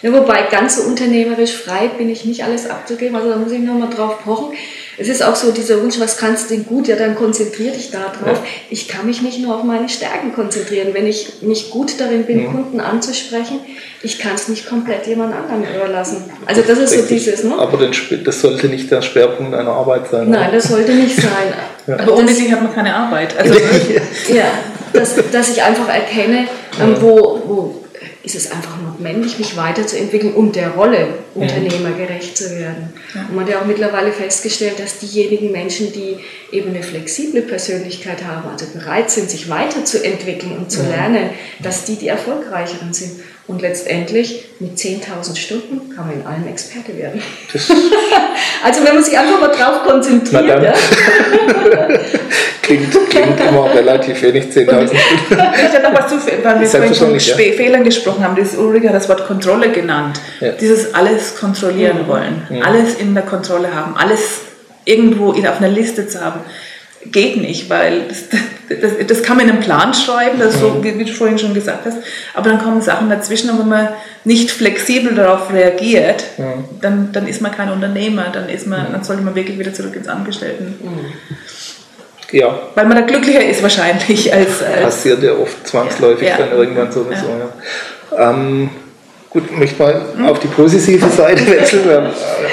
[0.02, 3.60] Ja, wobei ganz so unternehmerisch frei bin ich nicht alles abzugeben, also da muss ich
[3.60, 4.54] nochmal drauf pochen
[5.00, 6.88] es ist auch so dieser Wunsch, was kannst du denn gut?
[6.88, 8.18] Ja, dann konzentriere dich darauf.
[8.26, 8.44] Ja.
[8.70, 10.90] Ich kann mich nicht nur auf meine Stärken konzentrieren.
[10.94, 12.52] Wenn ich nicht gut darin bin, mhm.
[12.52, 13.62] Kunden anzusprechen,
[14.04, 16.26] ich kann es nicht komplett jemand anderem überlassen.
[16.46, 17.58] Also das ist so dieses, ne?
[17.58, 20.30] Aber das sollte nicht der Schwerpunkt einer Arbeit sein.
[20.30, 20.58] Nein, oder?
[20.58, 21.54] das sollte nicht sein.
[21.88, 22.00] Ja.
[22.00, 23.38] Aber ohne sie hat man keine Arbeit.
[23.38, 23.54] Also,
[24.34, 24.52] ja,
[24.92, 26.48] dass, dass ich einfach erkenne,
[26.82, 27.84] ähm, wo, wo
[28.22, 32.94] ist es einfach notwendig, mich weiterzuentwickeln und der Rolle Unternehmer gerecht zu werden.
[33.14, 36.18] Und man hat ja auch mittlerweile festgestellt, dass diejenigen Menschen, die
[36.52, 41.30] eben eine flexible Persönlichkeit haben, also bereit sind, sich weiterzuentwickeln und zu lernen,
[41.64, 43.22] dass die die erfolgreicheren sind.
[43.48, 47.22] Und letztendlich mit 10.000 Stunden kann man in allem Experte werden.
[48.64, 50.64] also wenn man sich einfach mal drauf konzentriert.
[50.64, 50.74] Ja.
[52.70, 54.96] klingt, klingt immer relativ wenig, 10.000 Stunden.
[55.70, 57.36] Ich habe noch was zu, weil wir vorhin von ja.
[57.36, 58.36] Fehlern gesprochen haben.
[58.36, 60.20] Das Ulrike hat das Wort Kontrolle genannt.
[60.40, 60.52] Ja.
[60.52, 62.08] Dieses alles kontrollieren mhm.
[62.08, 62.62] wollen, mhm.
[62.62, 64.42] alles in der Kontrolle haben, alles
[64.86, 66.42] irgendwo auf einer Liste zu haben
[67.06, 68.26] geht nicht, weil das,
[68.68, 71.54] das, das, kann man in einem Plan schreiben, das so, wie, wie, du vorhin schon
[71.54, 71.98] gesagt hast,
[72.34, 73.88] aber dann kommen Sachen dazwischen, und wenn man
[74.26, 76.56] nicht flexibel darauf reagiert, ja.
[76.82, 79.96] dann, dann ist man kein Unternehmer, dann, ist man, dann sollte man wirklich wieder zurück
[79.96, 80.76] ins Angestellten.
[82.32, 82.60] Ja.
[82.76, 84.62] Weil man da glücklicher ist wahrscheinlich als...
[84.62, 86.38] als Passiert ja oft zwangsläufig ja.
[86.38, 87.28] dann irgendwann sowieso.
[87.28, 88.32] Ja.
[88.32, 88.70] Ähm,
[89.32, 91.88] Gut, möchte mal auf die positive Seite wechseln.
[91.88, 92.08] Wir haben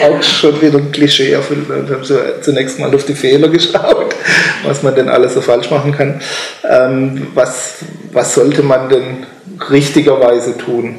[0.05, 1.67] auch schon wieder ein Klischee erfüllt.
[1.69, 4.15] Wir haben so zunächst mal auf die Fehler geschaut,
[4.63, 6.21] was man denn alles so falsch machen kann.
[6.69, 7.77] Ähm, was,
[8.13, 9.27] was sollte man denn
[9.71, 10.99] richtigerweise tun?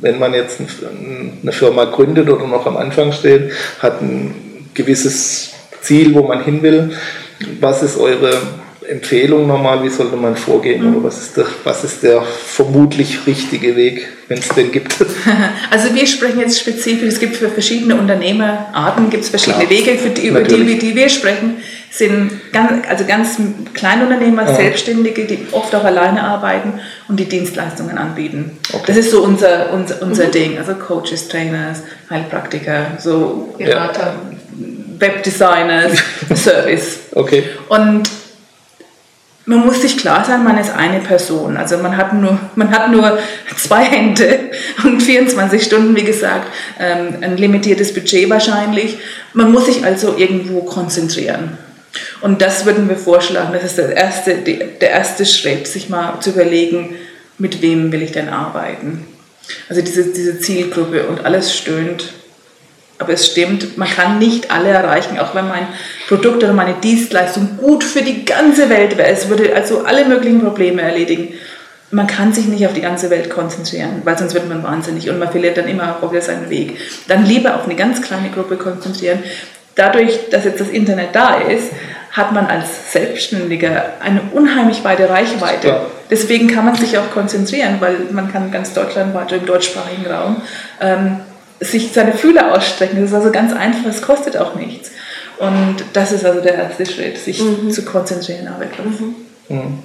[0.00, 0.60] Wenn man jetzt
[1.42, 5.50] eine Firma gründet oder noch am Anfang steht, hat ein gewisses
[5.82, 6.92] Ziel, wo man hin will.
[7.60, 8.40] Was ist eure
[8.88, 10.96] Empfehlung nochmal, wie sollte man vorgehen mhm.
[10.96, 14.96] oder was ist, der, was ist der vermutlich richtige Weg, wenn es den gibt?
[15.70, 19.98] Also wir sprechen jetzt spezifisch, es gibt für verschiedene Unternehmerarten, gibt es verschiedene Klar, Wege,
[19.98, 21.58] für die, über die, die wir sprechen,
[21.90, 23.36] sind ganz, also ganz
[23.74, 24.54] Kleinunternehmer, ja.
[24.54, 28.58] Selbstständige, die oft auch alleine arbeiten und die Dienstleistungen anbieten.
[28.72, 28.84] Okay.
[28.86, 30.32] Das ist so unser, unser, unser mhm.
[30.32, 34.14] Ding, also Coaches, Trainers, Heilpraktiker, so Berater.
[34.30, 34.37] Ja.
[34.98, 35.92] Webdesigners,
[36.34, 36.98] Service.
[37.12, 37.44] Okay.
[37.68, 38.08] Und
[39.48, 41.56] man muss sich klar sein, man ist eine Person.
[41.56, 43.18] Also man hat nur, man hat nur
[43.56, 44.50] zwei Hände
[44.84, 48.98] und 24 Stunden, wie gesagt, ähm, ein limitiertes Budget wahrscheinlich.
[49.32, 51.56] Man muss sich also irgendwo konzentrieren.
[52.20, 56.30] Und das würden wir vorschlagen, das ist der erste, der erste Schritt, sich mal zu
[56.30, 56.96] überlegen,
[57.38, 59.06] mit wem will ich denn arbeiten.
[59.70, 62.12] Also diese, diese Zielgruppe und alles stöhnt
[62.98, 65.68] aber es stimmt, man kann nicht alle erreichen, auch wenn mein
[66.08, 69.08] Produkt oder meine Dienstleistung gut für die ganze Welt wäre.
[69.08, 71.34] Es würde also alle möglichen Probleme erledigen.
[71.90, 75.18] Man kann sich nicht auf die ganze Welt konzentrieren, weil sonst wird man wahnsinnig und
[75.18, 76.76] man verliert dann immer auch wieder seinen Weg.
[77.06, 79.20] Dann lieber auf eine ganz kleine Gruppe konzentrieren.
[79.74, 81.70] Dadurch, dass jetzt das Internet da ist,
[82.10, 85.82] hat man als Selbstständiger eine unheimlich weite Reichweite.
[86.10, 90.42] Deswegen kann man sich auch konzentrieren, weil man kann ganz Deutschland weiter im deutschsprachigen Raum
[90.80, 91.20] ähm,
[91.60, 93.00] sich seine Fühler ausstrecken.
[93.00, 94.90] Das ist also ganz einfach, es kostet auch nichts.
[95.38, 97.70] Und das ist also der erste Schritt, sich mhm.
[97.70, 99.00] zu konzentrieren auf etwas.
[99.00, 99.14] Mhm.
[99.48, 99.78] Mhm.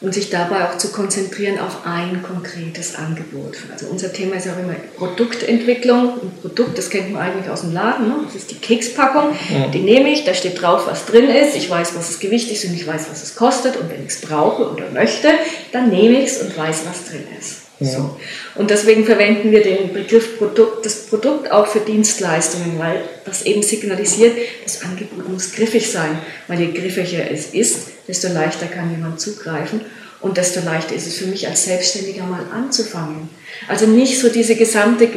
[0.00, 3.56] Und sich dabei auch zu konzentrieren auf ein konkretes Angebot.
[3.72, 6.20] Also unser Thema ist ja auch immer Produktentwicklung.
[6.20, 8.08] Ein Produkt, das kennt man eigentlich aus dem Laden.
[8.08, 8.16] Ne?
[8.26, 9.30] Das ist die Kekspackung.
[9.30, 9.70] Mhm.
[9.72, 11.56] Die nehme ich, da steht drauf, was drin ist.
[11.56, 13.76] Ich weiß, was das Gewicht ist und ich weiß, was es kostet.
[13.76, 15.28] Und wenn ich es brauche oder möchte,
[15.72, 17.63] dann nehme ich es und weiß, was drin ist.
[17.80, 17.90] Ja.
[17.90, 18.16] So.
[18.54, 23.62] Und deswegen verwenden wir den Begriff Produkt, das Produkt auch für Dienstleistungen, weil das eben
[23.62, 29.20] signalisiert, das Angebot muss griffig sein, weil je griffiger es ist, desto leichter kann jemand
[29.20, 29.80] zugreifen
[30.20, 33.28] und desto leichter ist es für mich als Selbstständiger mal anzufangen.
[33.68, 35.08] Also nicht so diese gesamte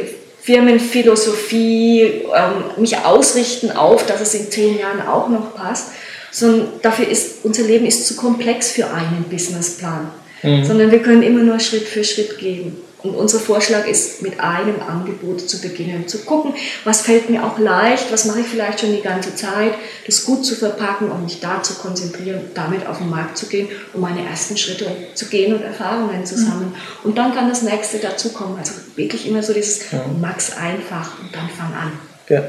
[0.42, 5.88] Firmenphilosophie, ähm, mich ausrichten auf, dass es in zehn Jahren auch noch passt,
[6.30, 10.10] sondern dafür ist, unser Leben ist zu komplex für einen Businessplan,
[10.42, 10.64] mhm.
[10.64, 12.76] sondern wir können immer nur Schritt für Schritt gehen.
[13.00, 17.56] Und unser Vorschlag ist, mit einem Angebot zu beginnen, zu gucken, was fällt mir auch
[17.58, 19.74] leicht, was mache ich vielleicht schon die ganze Zeit,
[20.04, 23.68] das gut zu verpacken und mich da zu konzentrieren, damit auf den Markt zu gehen,
[23.94, 26.74] um meine ersten Schritte zu gehen und Erfahrungen zu sammeln.
[27.04, 28.58] Und dann kann das nächste dazukommen.
[28.58, 30.04] Also wirklich immer so dieses ja.
[30.20, 31.92] Max einfach und dann fang an.
[32.28, 32.42] Ja.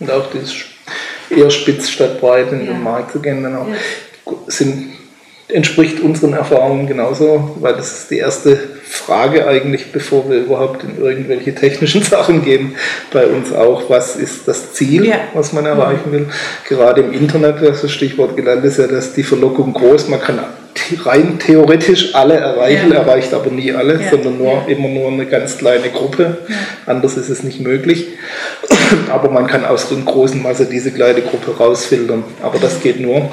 [0.00, 0.52] Und auch dieses
[1.30, 2.72] eher spitz statt breit in ja.
[2.72, 4.34] den Markt zu gehen, dann auch ja.
[4.48, 4.94] sind
[5.52, 11.02] entspricht unseren Erfahrungen genauso, weil das ist die erste Frage eigentlich, bevor wir überhaupt in
[11.02, 12.74] irgendwelche technischen Sachen gehen,
[13.12, 15.16] bei uns auch, was ist das Ziel, ja.
[15.34, 16.26] was man erreichen will.
[16.68, 20.40] Gerade im Internet, das Stichwort genannt ist ja, dass die Verlockung groß, man kann
[21.04, 22.98] rein theoretisch alle erreichen, ja.
[22.98, 24.10] erreicht aber nie alle, ja.
[24.10, 26.38] sondern nur immer nur eine ganz kleine Gruppe.
[26.86, 28.08] Anders ist es nicht möglich.
[29.10, 32.24] aber man kann aus einer großen Masse diese kleine Gruppe rausfiltern.
[32.42, 33.30] Aber das geht nur,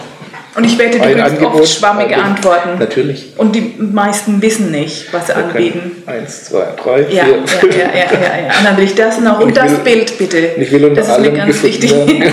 [0.58, 2.54] und ich wette, du kriegst oft schwammige Angebot.
[2.54, 2.80] Antworten.
[2.80, 3.28] Natürlich.
[3.38, 6.04] Und die meisten wissen nicht, was sie Wir anbieten.
[6.06, 7.76] Eins, zwei, drei, ja, vier, ja, fünf.
[7.76, 8.58] Ja, ja, ja, ja.
[8.58, 9.40] Und dann will ich das noch.
[9.40, 10.38] Und, und das will, Bild bitte.
[10.58, 11.94] Ich will unter das ist mir ganz wichtig.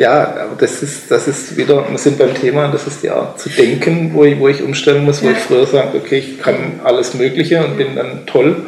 [0.00, 3.38] Ja, aber das ist, das ist wieder, wir sind beim Thema, das ist die Art
[3.38, 6.80] zu denken, wo ich, wo ich umstellen muss, wo ich früher sage, okay, ich kann
[6.82, 8.62] alles Mögliche und bin dann toll.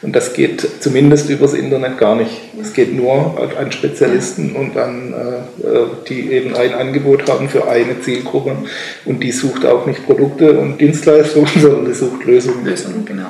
[0.00, 2.30] Und das geht zumindest übers Internet gar nicht.
[2.60, 7.68] Es geht nur an Spezialisten und an äh, äh, die eben ein Angebot haben für
[7.68, 8.56] eine Zielgruppe.
[9.04, 12.64] Und die sucht auch nicht Produkte und Dienstleistungen, sondern die sucht Lösungen.
[12.64, 13.26] Lösungen, genau.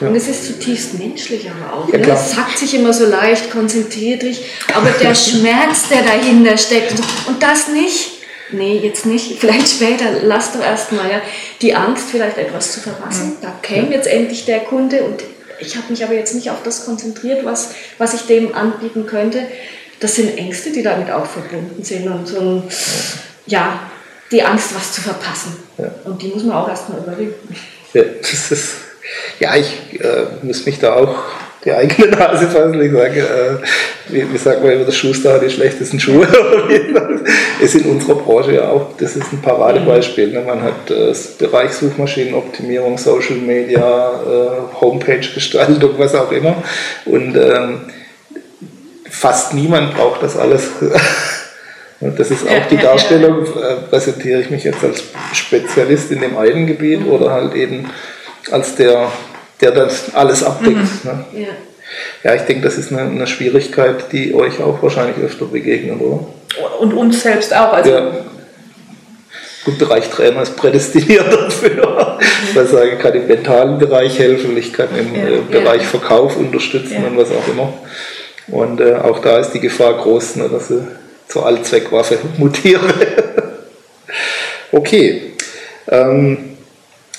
[0.00, 0.08] Ja.
[0.08, 1.92] Und es ist zutiefst menschlich aber auch.
[1.92, 2.10] Ja, ne?
[2.10, 4.44] Es sagt sich immer so leicht, konzentriert dich,
[4.74, 6.94] aber der Schmerz, der dahinter steckt,
[7.26, 8.12] und das nicht.
[8.50, 11.20] Nee, jetzt nicht, vielleicht später, lass doch erstmal, ja.
[11.60, 13.36] Die Angst, vielleicht etwas zu verpassen.
[13.42, 15.22] Da käme jetzt endlich der Kunde und
[15.60, 19.42] ich habe mich aber jetzt nicht auf das konzentriert, was, was ich dem anbieten könnte.
[20.00, 22.62] Das sind Ängste, die damit auch verbunden sind und so ein,
[23.46, 23.90] ja,
[24.30, 25.56] die Angst, was zu verpassen.
[25.78, 25.90] Ja.
[26.04, 27.56] Und die muss man auch erstmal überwinden.
[27.94, 28.74] Ja, das ist,
[29.40, 31.16] ja ich äh, muss mich da auch
[31.64, 32.80] die eigene Nase fassen.
[32.80, 36.26] Ich sage, äh, wie, wie sagt man immer, der Schuster hat die schlechtesten Schuhe.
[37.60, 40.28] ist in unserer Branche ja auch, das ist ein Paradebeispiel.
[40.28, 40.42] Ne?
[40.42, 46.62] Man hat äh, Bereich Suchmaschinenoptimierung, Social Media, äh, Homepage-Gestaltung, was auch immer.
[47.04, 47.80] Und ähm,
[49.10, 50.70] fast niemand braucht das alles.
[52.00, 55.02] Und das ist auch die Darstellung, äh, präsentiere ich mich jetzt als
[55.32, 57.10] Spezialist in dem einen Gebiet mhm.
[57.10, 57.90] oder halt eben
[58.52, 59.10] als der
[59.60, 60.76] der das alles abdeckt.
[60.76, 61.10] Mhm.
[61.10, 61.24] Ne?
[61.32, 61.48] Ja.
[62.30, 66.26] ja, ich denke, das ist eine, eine, Schwierigkeit, die euch auch wahrscheinlich öfter begegnet, oder?
[66.80, 67.72] Und uns selbst auch.
[67.72, 68.12] Also ja.
[69.64, 72.18] Gut, Bereich Trainer ist prädestiniert dafür.
[72.48, 75.88] Ich sage, ich kann im mentalen Bereich helfen, ich kann im ja, äh, Bereich ja.
[75.88, 77.72] Verkauf unterstützen und was auch immer.
[78.46, 80.86] Und äh, auch da ist die Gefahr groß, ne, dass sie
[81.26, 82.94] zur Allzweckwaffe mutiere.
[84.72, 85.32] okay.
[85.90, 86.56] Ähm,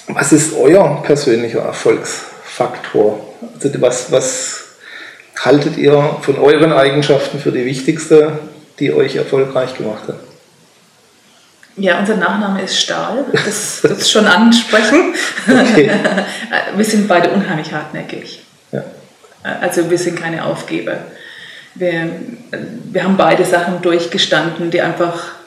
[0.08, 2.26] was ist euer persönlicher Erfolgs?
[2.60, 3.26] Faktor?
[3.56, 4.64] Also was, was
[5.40, 8.40] haltet ihr von euren Eigenschaften für die wichtigste,
[8.80, 10.20] die euch erfolgreich gemacht hat?
[11.78, 15.14] Ja, unser Nachname ist Stahl, das, das schon ansprechen.
[15.48, 15.90] Okay.
[16.76, 18.42] Wir sind beide unheimlich hartnäckig.
[18.74, 18.84] Ja.
[19.62, 20.98] Also wir sind keine Aufgeber.
[21.76, 22.10] Wir,
[22.92, 25.39] wir haben beide Sachen durchgestanden, die einfach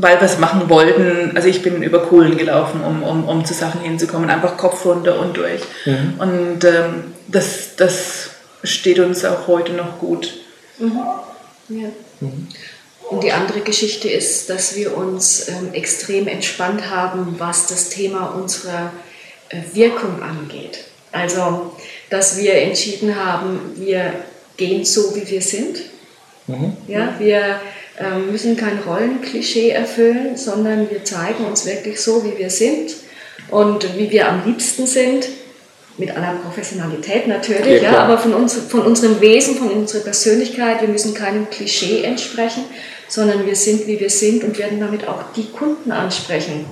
[0.00, 1.36] weil wir es machen wollten.
[1.36, 5.18] Also ich bin über Kohlen gelaufen, um, um, um zu Sachen hinzukommen, einfach Kopf runter
[5.18, 5.62] und durch.
[5.84, 6.14] Mhm.
[6.18, 8.30] Und ähm, das, das
[8.64, 10.32] steht uns auch heute noch gut.
[10.78, 11.00] Mhm.
[11.68, 11.88] Ja.
[12.20, 12.48] Mhm.
[13.10, 18.26] Und die andere Geschichte ist, dass wir uns ähm, extrem entspannt haben, was das Thema
[18.26, 18.92] unserer
[19.48, 20.84] äh, Wirkung angeht.
[21.10, 21.72] Also,
[22.08, 24.12] dass wir entschieden haben, wir
[24.56, 25.80] gehen so, wie wir sind.
[26.46, 26.76] Mhm.
[26.86, 27.60] Ja, wir
[28.30, 32.92] müssen kein Rollenklischee erfüllen, sondern wir zeigen uns wirklich so, wie wir sind
[33.50, 35.28] und wie wir am liebsten sind,
[35.98, 40.80] mit aller Professionalität natürlich, ja, ja aber von, uns, von unserem Wesen, von unserer Persönlichkeit,
[40.80, 42.64] wir müssen keinem Klischee entsprechen,
[43.08, 46.64] sondern wir sind, wie wir sind und werden damit auch die Kunden ansprechen,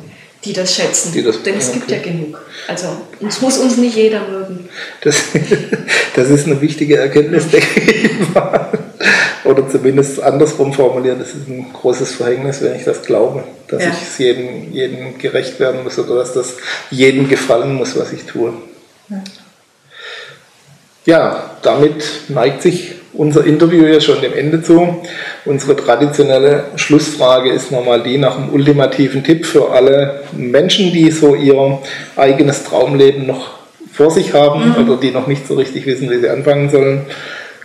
[0.44, 1.12] die das schätzen.
[1.12, 1.78] Die das, Denn es okay.
[1.78, 2.40] gibt ja genug.
[2.68, 2.86] Also
[3.26, 4.68] es muss uns nicht jeder mögen.
[5.02, 5.16] Das,
[6.14, 8.77] das ist eine wichtige Erkenntnis, denke ich mal.
[9.48, 13.44] Oder zumindest andersrum formuliert, das ist ein großes Verhängnis, wenn ich das glaube.
[13.68, 13.90] dass ja.
[13.90, 16.56] ich jedem, jedem gerecht werden muss oder dass das
[16.90, 18.52] jedem gefallen muss, was ich tue.
[19.08, 19.22] Ja,
[21.06, 24.98] ja damit neigt sich unser Interview ja schon dem Ende zu.
[25.46, 31.34] Unsere traditionelle Schlussfrage ist nochmal die nach einem ultimativen Tipp für alle Menschen, die so
[31.34, 31.78] ihr
[32.16, 33.56] eigenes Traumleben noch
[33.94, 34.86] vor sich haben mhm.
[34.86, 37.06] oder die noch nicht so richtig wissen, wie sie anfangen sollen.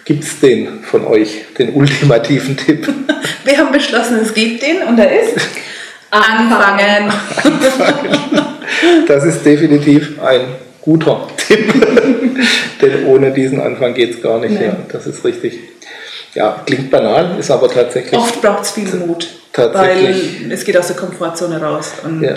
[0.06, 2.88] Gibt es den von euch, den ultimativen Tipp?
[3.46, 5.36] Wir haben beschlossen, es gibt den und er ist
[6.14, 7.12] Anfangen.
[7.44, 8.46] Anfangen.
[9.08, 10.42] Das ist definitiv ein
[10.82, 11.74] guter Tipp,
[12.82, 14.62] denn ohne diesen Anfang geht es gar nicht.
[14.62, 15.60] Ja, das ist richtig.
[16.36, 18.14] Ja, klingt banal, ist aber tatsächlich.
[18.14, 20.16] Oft braucht es viel Mut, weil
[20.52, 21.94] es geht aus der Komfortzone raus.
[22.04, 22.36] Und ja.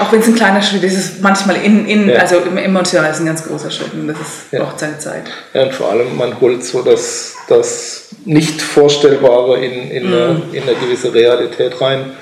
[0.00, 2.16] Auch wenn es ein kleiner Schritt ist, ist es manchmal in, in ja.
[2.16, 4.64] also emotional ist ein ganz großer Schritt und das ist, ja.
[4.64, 5.24] braucht seine Zeit.
[5.52, 10.12] Ja, und vor allem, man holt so das, das Nicht-Vorstellbare in, in, mm.
[10.12, 12.12] eine, in eine gewisse Realität rein.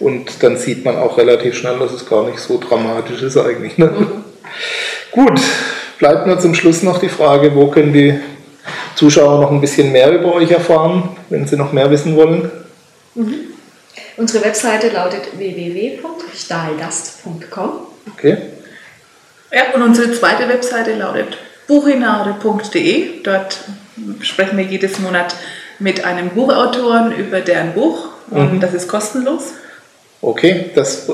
[0.00, 3.78] Und dann sieht man auch relativ schnell, dass es gar nicht so dramatisch ist eigentlich.
[3.78, 3.86] Ne?
[3.86, 4.24] Mhm.
[5.12, 5.40] Gut,
[5.98, 8.18] bleibt nur zum Schluss noch die Frage, wo können die
[8.96, 12.50] Zuschauer noch ein bisschen mehr über euch erfahren, wenn sie noch mehr wissen wollen?
[13.14, 13.34] Mhm.
[14.18, 17.70] Unsere Webseite lautet www.stahlgast.com.
[18.12, 18.36] Okay.
[19.52, 21.38] Ja, und unsere zweite Webseite lautet
[21.68, 23.22] buchinare.de.
[23.22, 23.60] Dort
[24.20, 25.36] sprechen wir jedes Monat
[25.78, 28.60] mit einem Buchautoren über deren Buch und mhm.
[28.60, 29.52] das ist kostenlos.
[30.20, 31.12] Okay, das äh,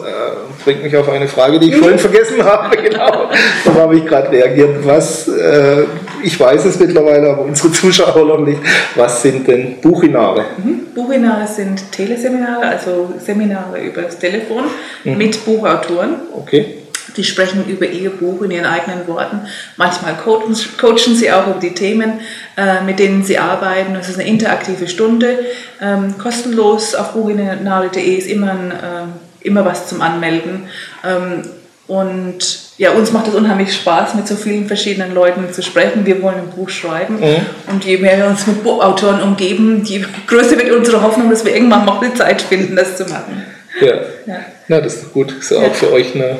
[0.64, 2.74] bringt mich auf eine Frage, die ich vorhin vergessen habe.
[2.84, 3.30] Genau,
[3.64, 4.86] da habe ich gerade reagiert.
[4.86, 5.84] Was, äh,
[6.22, 8.60] ich weiß es mittlerweile, aber unsere Zuschauer noch nicht.
[8.94, 10.44] Was sind denn Buchinare?
[10.56, 10.86] Mhm.
[10.94, 14.64] Buchinare sind Teleseminare, also Seminare über das Telefon
[15.04, 15.18] mhm.
[15.18, 16.14] mit Buchautoren.
[16.34, 16.83] Okay.
[17.16, 19.40] Die sprechen über ihr Buch in ihren eigenen Worten.
[19.76, 22.20] Manchmal coachen, coachen sie auch über die Themen,
[22.56, 23.94] äh, mit denen sie arbeiten.
[23.96, 25.38] Es ist eine interaktive Stunde.
[25.80, 30.64] Ähm, kostenlos auf buchinale.de ist immer, ein, äh, immer was zum Anmelden.
[31.04, 31.42] Ähm,
[31.86, 32.38] und
[32.78, 36.06] ja, uns macht es unheimlich Spaß, mit so vielen verschiedenen Leuten zu sprechen.
[36.06, 37.20] Wir wollen ein Buch schreiben.
[37.20, 37.46] Mhm.
[37.70, 41.54] Und je mehr wir uns mit Buchautoren umgeben, je größer wird unsere Hoffnung, dass wir
[41.54, 43.44] irgendwann mal die Zeit finden, das zu machen.
[43.80, 43.94] Ja,
[44.26, 44.40] ja.
[44.68, 45.32] ja das ist gut.
[45.38, 46.38] Ist ja auch für euch eine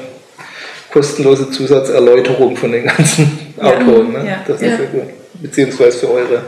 [0.95, 3.65] kostenlose Zusatzerläuterung von den ganzen ja.
[3.65, 4.13] Autoren.
[4.13, 4.25] Ne?
[4.27, 4.45] Ja.
[4.47, 4.77] Das ist ja.
[4.77, 5.03] sehr gut.
[5.43, 6.43] Beziehungsweise für eure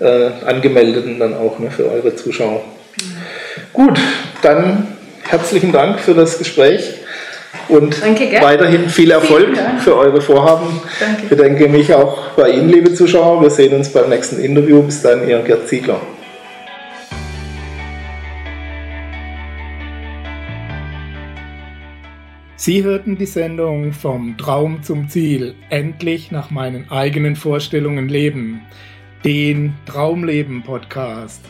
[0.00, 1.70] äh, Angemeldeten dann auch, ne?
[1.70, 2.62] für eure Zuschauer.
[3.72, 3.98] Gut,
[4.42, 4.88] dann
[5.22, 6.94] herzlichen Dank für das Gespräch
[7.68, 10.80] und Danke, weiterhin viel Erfolg für eure Vorhaben.
[10.98, 11.22] Danke.
[11.22, 13.40] Ich bedanke mich auch bei Ihnen, liebe Zuschauer.
[13.42, 14.82] Wir sehen uns beim nächsten Interview.
[14.82, 16.00] Bis dann, Ihr Gerd Ziegler.
[22.64, 28.62] Sie hörten die Sendung Vom Traum zum Ziel, endlich nach meinen eigenen Vorstellungen leben,
[29.22, 31.44] den Traumleben Podcast.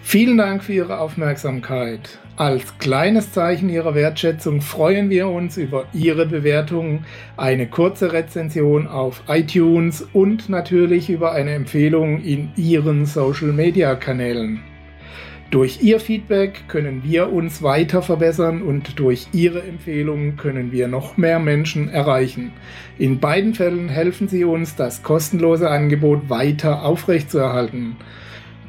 [0.00, 2.18] Vielen Dank für Ihre Aufmerksamkeit.
[2.36, 7.04] Als kleines Zeichen Ihrer Wertschätzung freuen wir uns über Ihre Bewertung,
[7.36, 14.62] eine kurze Rezension auf iTunes und natürlich über eine Empfehlung in Ihren Social-Media-Kanälen.
[15.50, 21.16] Durch Ihr Feedback können wir uns weiter verbessern und durch Ihre Empfehlungen können wir noch
[21.16, 22.52] mehr Menschen erreichen.
[22.98, 27.96] In beiden Fällen helfen Sie uns, das kostenlose Angebot weiter aufrechtzuerhalten.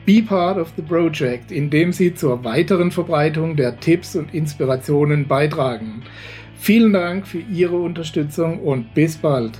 [0.05, 6.03] Be part of the project, indem Sie zur weiteren Verbreitung der Tipps und Inspirationen beitragen.
[6.57, 9.51] Vielen Dank für Ihre Unterstützung und bis bald.